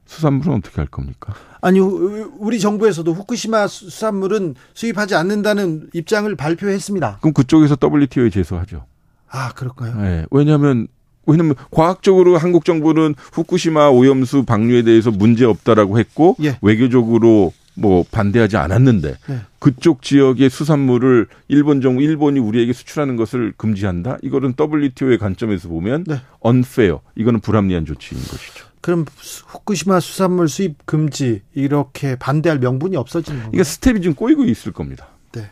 수산물은 0.04 0.54
어떻게 0.54 0.76
할 0.76 0.86
겁니까? 0.86 1.34
아니 1.60 1.80
우리 1.80 2.60
정부에서도 2.60 3.12
후쿠시마 3.12 3.66
수산물은 3.66 4.54
수입하지 4.74 5.14
않는다는 5.14 5.90
입장을 5.92 6.34
발표했습니다. 6.36 7.18
그럼 7.20 7.32
그쪽에서 7.34 7.76
WTO에 7.82 8.30
제소하죠. 8.30 8.86
아 9.30 9.52
그럴까요? 9.52 9.96
네. 10.00 10.24
왜냐하면 10.30 10.88
왜냐면 11.26 11.56
과학적으로 11.70 12.38
한국 12.38 12.64
정부는 12.64 13.14
후쿠시마 13.32 13.90
오염수 13.90 14.44
방류에 14.44 14.82
대해서 14.82 15.10
문제 15.10 15.44
없다라고 15.44 15.98
했고 15.98 16.36
예. 16.42 16.58
외교적으로 16.62 17.52
뭐 17.78 18.04
반대하지 18.10 18.56
않았는데 18.56 19.16
네. 19.28 19.40
그쪽 19.58 20.02
지역의 20.02 20.50
수산물을 20.50 21.28
일본 21.48 21.80
정부 21.80 22.02
일본이 22.02 22.40
우리에게 22.40 22.72
수출하는 22.72 23.16
것을 23.16 23.54
금지한다. 23.56 24.18
이거는 24.22 24.54
WTO의 24.58 25.18
관점에서 25.18 25.68
보면 25.68 26.04
네. 26.04 26.20
unfair. 26.44 26.98
이거는 27.14 27.40
불합리한 27.40 27.86
조치인 27.86 28.20
것이죠. 28.20 28.66
그럼 28.80 29.04
후쿠시마 29.46 30.00
수산물 30.00 30.48
수입 30.48 30.86
금지 30.86 31.42
이렇게 31.54 32.16
반대할 32.16 32.58
명분이 32.58 32.96
없어지는 32.96 33.40
건가요? 33.40 33.52
이게 33.54 33.64
스텝이 33.64 34.00
좀 34.00 34.14
꼬이고 34.14 34.44
있을 34.44 34.72
겁니다. 34.72 35.08
네. 35.32 35.50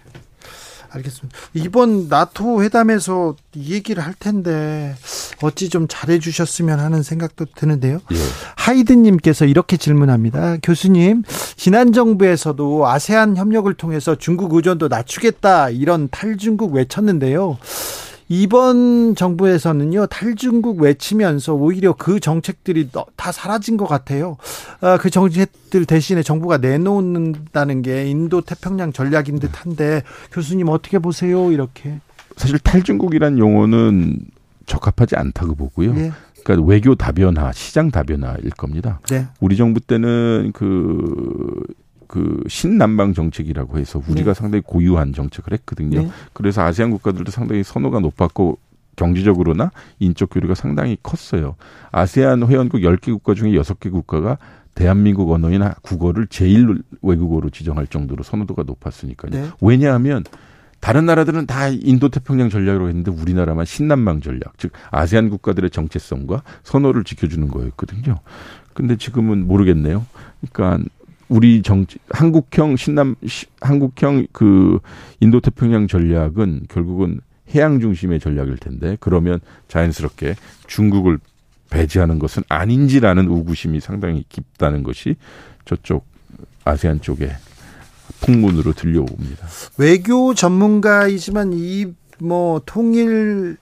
알겠습니다. 0.90 1.37
이번 1.55 2.09
나토 2.09 2.62
회담에서 2.62 3.37
이 3.55 3.72
얘기를 3.72 4.05
할 4.05 4.14
텐데 4.14 4.94
어찌 5.42 5.68
좀 5.68 5.87
잘해 5.88 6.18
주셨으면 6.18 6.81
하는 6.81 7.03
생각도 7.03 7.46
드는데요. 7.55 7.99
예. 8.12 8.16
하이든님께서 8.57 9.44
이렇게 9.44 9.77
질문합니다. 9.77 10.59
교수님, 10.62 11.22
지난 11.57 11.92
정부에서도 11.92 12.87
아세안 12.87 13.37
협력을 13.37 13.72
통해서 13.75 14.14
중국 14.16 14.55
의존도 14.55 14.88
낮추겠다 14.88 15.70
이런 15.70 16.09
탈중국 16.11 16.75
외쳤는데요. 16.75 17.59
이번 18.29 19.15
정부에서는요 19.15 20.07
탈중국 20.07 20.81
외치면서 20.81 21.55
오히려 21.55 21.93
그 21.93 22.19
정책들이 22.19 22.91
다 23.17 23.33
사라진 23.33 23.77
것 23.77 23.87
같아요. 23.87 24.37
아, 24.81 24.99
그 24.99 25.11
정책들 25.11 25.85
대신에 25.87 26.23
정부가 26.23 26.59
내놓는다는 26.59 27.83
게 27.83 28.09
인도 28.09 28.41
태평양 28.41 28.93
전략인 28.93 29.39
듯한데 29.39 30.03
교수님 30.33 30.69
어떻게 30.69 30.99
보세요? 30.99 31.53
이렇게 31.53 32.01
사실 32.37 32.59
탈중국이란 32.59 33.39
용어는 33.39 34.21
적합하지 34.67 35.17
않다고 35.17 35.55
보고요. 35.55 35.95
예. 35.97 36.12
그러니까 36.45 36.69
외교 36.69 36.95
다변화, 36.95 37.51
시장 37.53 37.91
다변화일 37.91 38.51
겁니다. 38.51 39.01
네. 39.09 39.27
우리 39.41 39.57
정부 39.57 39.81
때는 39.81 40.53
그 40.55 41.65
그 42.09 42.42
신남방 42.49 43.14
정책이라고 43.14 43.79
해서 43.79 44.01
우리가 44.09 44.33
네. 44.33 44.35
상당히 44.35 44.62
고유한 44.64 45.12
정책을 45.12 45.53
했거든요. 45.53 46.03
네. 46.03 46.11
그래서 46.33 46.62
아세안 46.62 46.90
국가들도 46.90 47.31
상당히 47.31 47.62
선호가 47.62 48.01
높았고 48.01 48.59
경제적으로나 48.97 49.71
인적 49.99 50.31
교류가 50.31 50.55
상당히 50.55 50.97
컸어요. 51.03 51.57
아세안 51.92 52.47
회원국 52.47 52.81
10개 52.81 53.12
국가 53.12 53.35
중에 53.35 53.53
6개 53.53 53.90
국가가 53.90 54.38
대한민국 54.75 55.31
언어인 55.31 55.62
국어를 55.83 56.27
제일 56.29 56.83
외국어로 57.03 57.51
지정할 57.51 57.87
정도로 57.87 58.23
선호도가 58.23 58.64
높았으니까요. 58.64 59.31
네. 59.31 59.51
왜냐하면 59.61 60.25
다른 60.81 61.07
나라들은 61.07 61.47
다 61.47 61.69
인도 61.69 62.11
태평양 62.11 62.51
전략으로 62.51 62.88
했는데 62.88 63.11
우리나라만 63.11 63.64
신남방 63.64 64.21
전략, 64.21 64.59
즉 64.59 64.73
아세안 64.90 65.31
국가들의 65.31 65.71
정체성과 65.71 66.42
선호를 66.62 67.05
지켜주는 67.05 67.49
거였거든요. 67.49 68.16
근데 68.75 68.97
지금은 68.97 69.47
모르겠네요. 69.47 70.05
그러니까 70.53 70.85
우리 71.29 71.62
정치 71.62 71.99
한국형 72.11 72.77
신남 72.77 73.17
한국형 73.61 74.27
그 74.33 74.79
인도 75.21 75.41
태평양 75.41 75.89
전략은 75.89 76.67
결국은 76.69 77.21
해양 77.55 77.81
중심의 77.81 78.21
전략일 78.21 78.57
텐데 78.59 78.97
그러면 79.01 79.41
자연스럽게 79.69 80.35
중국을 80.67 81.19
배제하는 81.71 82.19
것은 82.19 82.43
아닌지라는 82.49 83.29
우구심이 83.29 83.81
상당히 83.81 84.25
깊다는 84.29 84.83
것이 84.83 85.17
저쪽 85.65 86.07
아세안 86.65 87.01
쪽에 87.01 87.31
풍문으로 88.21 88.73
들려옵니다. 88.73 89.47
외교 89.79 90.35
전문가이지만 90.35 91.53
이 91.55 91.87
뭐 92.18 92.61
통일 92.64 93.57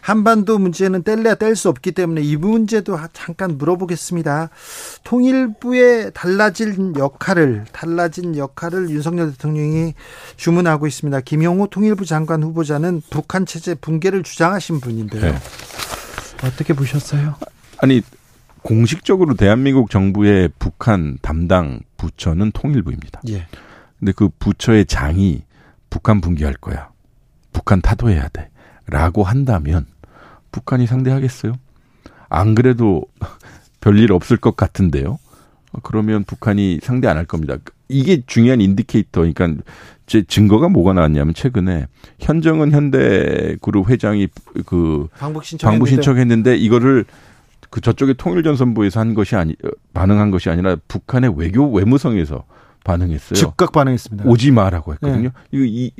한반도 0.00 0.58
문제는 0.58 1.02
뗄래야 1.02 1.36
뗄 1.36 1.56
수 1.56 1.68
없기 1.68 1.92
때문에 1.92 2.20
이 2.20 2.36
문제도 2.36 2.98
잠깐 3.12 3.56
물어보겠습니다. 3.56 4.50
통일부의 5.04 6.10
달라진 6.14 6.94
역할을 6.96 7.64
달라진 7.72 8.36
역할을 8.36 8.90
윤석열 8.90 9.30
대통령이 9.32 9.94
주문하고 10.36 10.86
있습니다. 10.86 11.20
김용호 11.20 11.68
통일부 11.68 12.04
장관 12.04 12.42
후보자는 12.42 13.02
북한 13.10 13.46
체제 13.46 13.74
붕괴를 13.74 14.22
주장하신 14.22 14.80
분인데요. 14.80 15.22
네. 15.22 15.38
어떻게 16.42 16.74
보셨어요? 16.74 17.36
아니 17.78 18.02
공식적으로 18.62 19.34
대한민국 19.34 19.90
정부의 19.90 20.50
북한 20.58 21.18
담당 21.22 21.80
부처는 21.96 22.52
통일부입니다. 22.52 23.20
예. 23.28 23.46
근데 23.98 24.12
그 24.12 24.28
부처의 24.38 24.86
장이 24.86 25.44
북한 25.90 26.20
붕괴할 26.20 26.54
거야. 26.54 26.93
북한 27.54 27.80
타도해야 27.80 28.28
돼. 28.28 28.50
라고 28.86 29.22
한다면 29.22 29.86
북한이 30.52 30.86
상대하겠어요? 30.86 31.54
안 32.28 32.54
그래도 32.54 33.04
별일 33.80 34.12
없을 34.12 34.36
것 34.36 34.56
같은데요. 34.56 35.18
그러면 35.82 36.24
북한이 36.24 36.80
상대 36.82 37.08
안 37.08 37.16
할 37.16 37.24
겁니다. 37.24 37.56
이게 37.88 38.22
중요한 38.26 38.60
인디케이터. 38.60 39.22
그러니까 39.22 39.48
제 40.06 40.22
증거가 40.22 40.68
뭐가 40.68 40.92
나왔냐면 40.92 41.32
최근에 41.32 41.86
현정은 42.20 42.72
현대그룹 42.72 43.88
회장이 43.88 44.28
그 44.66 45.08
방북, 45.18 45.42
방북 45.62 45.88
신청했는데 45.88 46.56
이거를 46.56 47.04
그 47.70 47.80
저쪽에 47.80 48.12
통일전선부에서 48.14 49.00
한 49.00 49.14
것이 49.14 49.34
아니 49.34 49.56
반응한 49.94 50.30
것이 50.30 50.50
아니라 50.50 50.76
북한의 50.86 51.34
외교 51.36 51.70
외무성에서 51.72 52.44
반응했어요. 52.84 53.34
즉각 53.34 53.72
반응했습니다. 53.72 54.28
오지 54.28 54.52
마라고 54.52 54.92
했거든요. 54.94 55.30
네. 55.30 55.30
이거 55.50 55.64
이, 55.64 55.90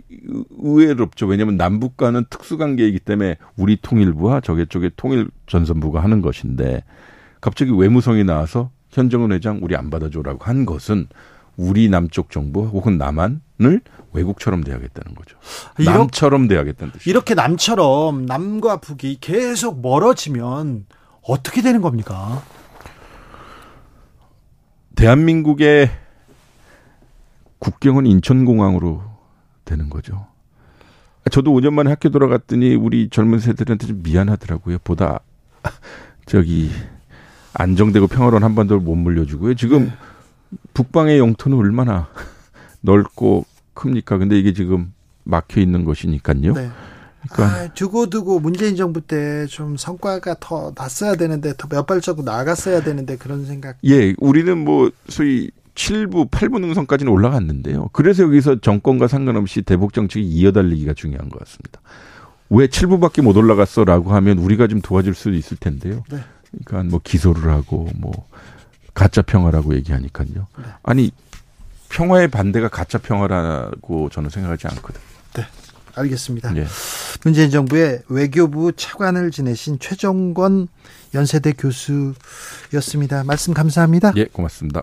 의외롭죠. 0.59 1.27
왜냐하면 1.27 1.57
남북과는 1.57 2.27
특수관계이기 2.31 3.01
때문에 3.01 3.37
우리 3.57 3.77
통일부와 3.81 4.40
저게 4.40 4.66
쪽에 4.66 4.90
통일 4.97 5.29
전선부가 5.47 6.03
하는 6.03 6.20
것인데 6.20 6.85
갑자기 7.40 7.73
외무성이 7.77 8.23
나와서 8.23 8.70
현정은 8.90 9.33
회장 9.33 9.59
우리 9.62 9.75
안 9.75 9.90
받아줘라고 9.90 10.44
한 10.44 10.64
것은 10.66 11.09
우리 11.57 11.88
남쪽 11.88 12.31
정부 12.31 12.64
혹은 12.64 12.99
남한을 12.99 13.81
외국처럼 14.12 14.62
대하겠다는 14.62 15.14
거죠. 15.14 15.37
남처럼 15.85 16.49
대하겠다는 16.49 16.92
뜻이죠. 16.92 17.11
이렇게 17.11 17.35
남처럼 17.35 18.27
남과 18.27 18.79
북이 18.79 19.18
계속 19.20 19.81
멀어지면 19.81 20.87
어떻게 21.23 21.62
되는 21.62 21.81
겁니까? 21.81 22.42
대한민국의 24.97 25.90
국경은 27.68 28.05
인천공항으로 28.07 29.03
되는 29.64 29.88
거죠. 29.88 30.27
저도 31.31 31.50
5년 31.53 31.72
만에 31.72 31.88
학교 31.88 32.11
돌아갔더니 32.11 32.74
우리 32.74 33.09
젊은 33.09 33.38
세대들한테 33.38 33.87
좀 33.87 34.03
미안하더라고요. 34.03 34.79
보다 34.85 35.20
저기 36.27 36.70
안정되고 37.55 38.09
평화로운 38.09 38.42
한반도를 38.44 38.83
못 38.83 38.94
물려주고요. 38.96 39.55
지금 39.55 39.87
네. 39.87 39.92
북방의 40.74 41.18
영토는 41.18 41.57
얼마나 41.57 42.09
넓고 42.83 43.46
큽니까? 43.72 44.18
근데 44.18 44.38
이게 44.38 44.53
지금 44.53 44.92
막혀 45.24 45.61
있는 45.62 45.85
것이니까요. 45.87 46.53
네. 46.53 46.68
그러니까 47.31 47.59
아, 47.62 47.68
두고두고 47.72 48.40
문재인 48.40 48.77
정부 48.77 49.00
때 49.00 49.46
좀 49.48 49.79
성과가 49.79 50.37
더 50.40 50.74
났어야 50.77 51.14
되는데 51.14 51.55
더 51.57 51.66
몇 51.68 51.87
발자국 51.87 52.27
나갔어야 52.27 52.83
되는데 52.83 53.16
그런 53.16 53.46
생각. 53.46 53.79
예, 53.85 54.14
우리는 54.18 54.59
뭐 54.62 54.90
소위 55.09 55.50
7부, 55.74 56.30
8부 56.30 56.60
능선까지는 56.60 57.12
올라갔는데요. 57.12 57.88
그래서 57.92 58.22
여기서 58.22 58.60
정권과 58.60 59.08
상관없이 59.08 59.62
대북 59.62 59.92
정책이 59.92 60.26
이어달리기가 60.26 60.94
중요한 60.94 61.28
것 61.28 61.40
같습니다. 61.40 61.80
왜 62.50 62.66
7부밖에 62.66 63.22
못 63.22 63.37
올라갔어라고 63.37 64.12
하면 64.14 64.38
우리가 64.38 64.66
좀 64.68 64.80
도와줄 64.80 65.14
수도 65.14 65.34
있을 65.34 65.56
텐데요. 65.56 66.04
네. 66.10 66.18
그러니까 66.64 66.90
뭐 66.90 67.00
기소를 67.02 67.50
하고 67.50 67.88
뭐 67.96 68.12
가짜 68.92 69.22
평화라고 69.22 69.74
얘기하니까요. 69.74 70.28
네. 70.58 70.64
아니 70.82 71.10
평화의 71.88 72.28
반대가 72.28 72.68
가짜 72.68 72.98
평화라고 72.98 74.08
저는 74.10 74.30
생각하지 74.30 74.68
않거든요. 74.68 75.04
네. 75.34 75.46
알겠습니다. 75.96 76.52
네. 76.52 76.66
문재인 77.24 77.50
정부의 77.50 78.02
외교부 78.08 78.72
차관을 78.72 79.30
지내신 79.30 79.78
최정권 79.78 80.68
연세대 81.14 81.52
교수였습니다. 81.52 83.24
말씀 83.24 83.54
감사합니다. 83.54 84.12
예, 84.16 84.24
고맙습니다. 84.24 84.82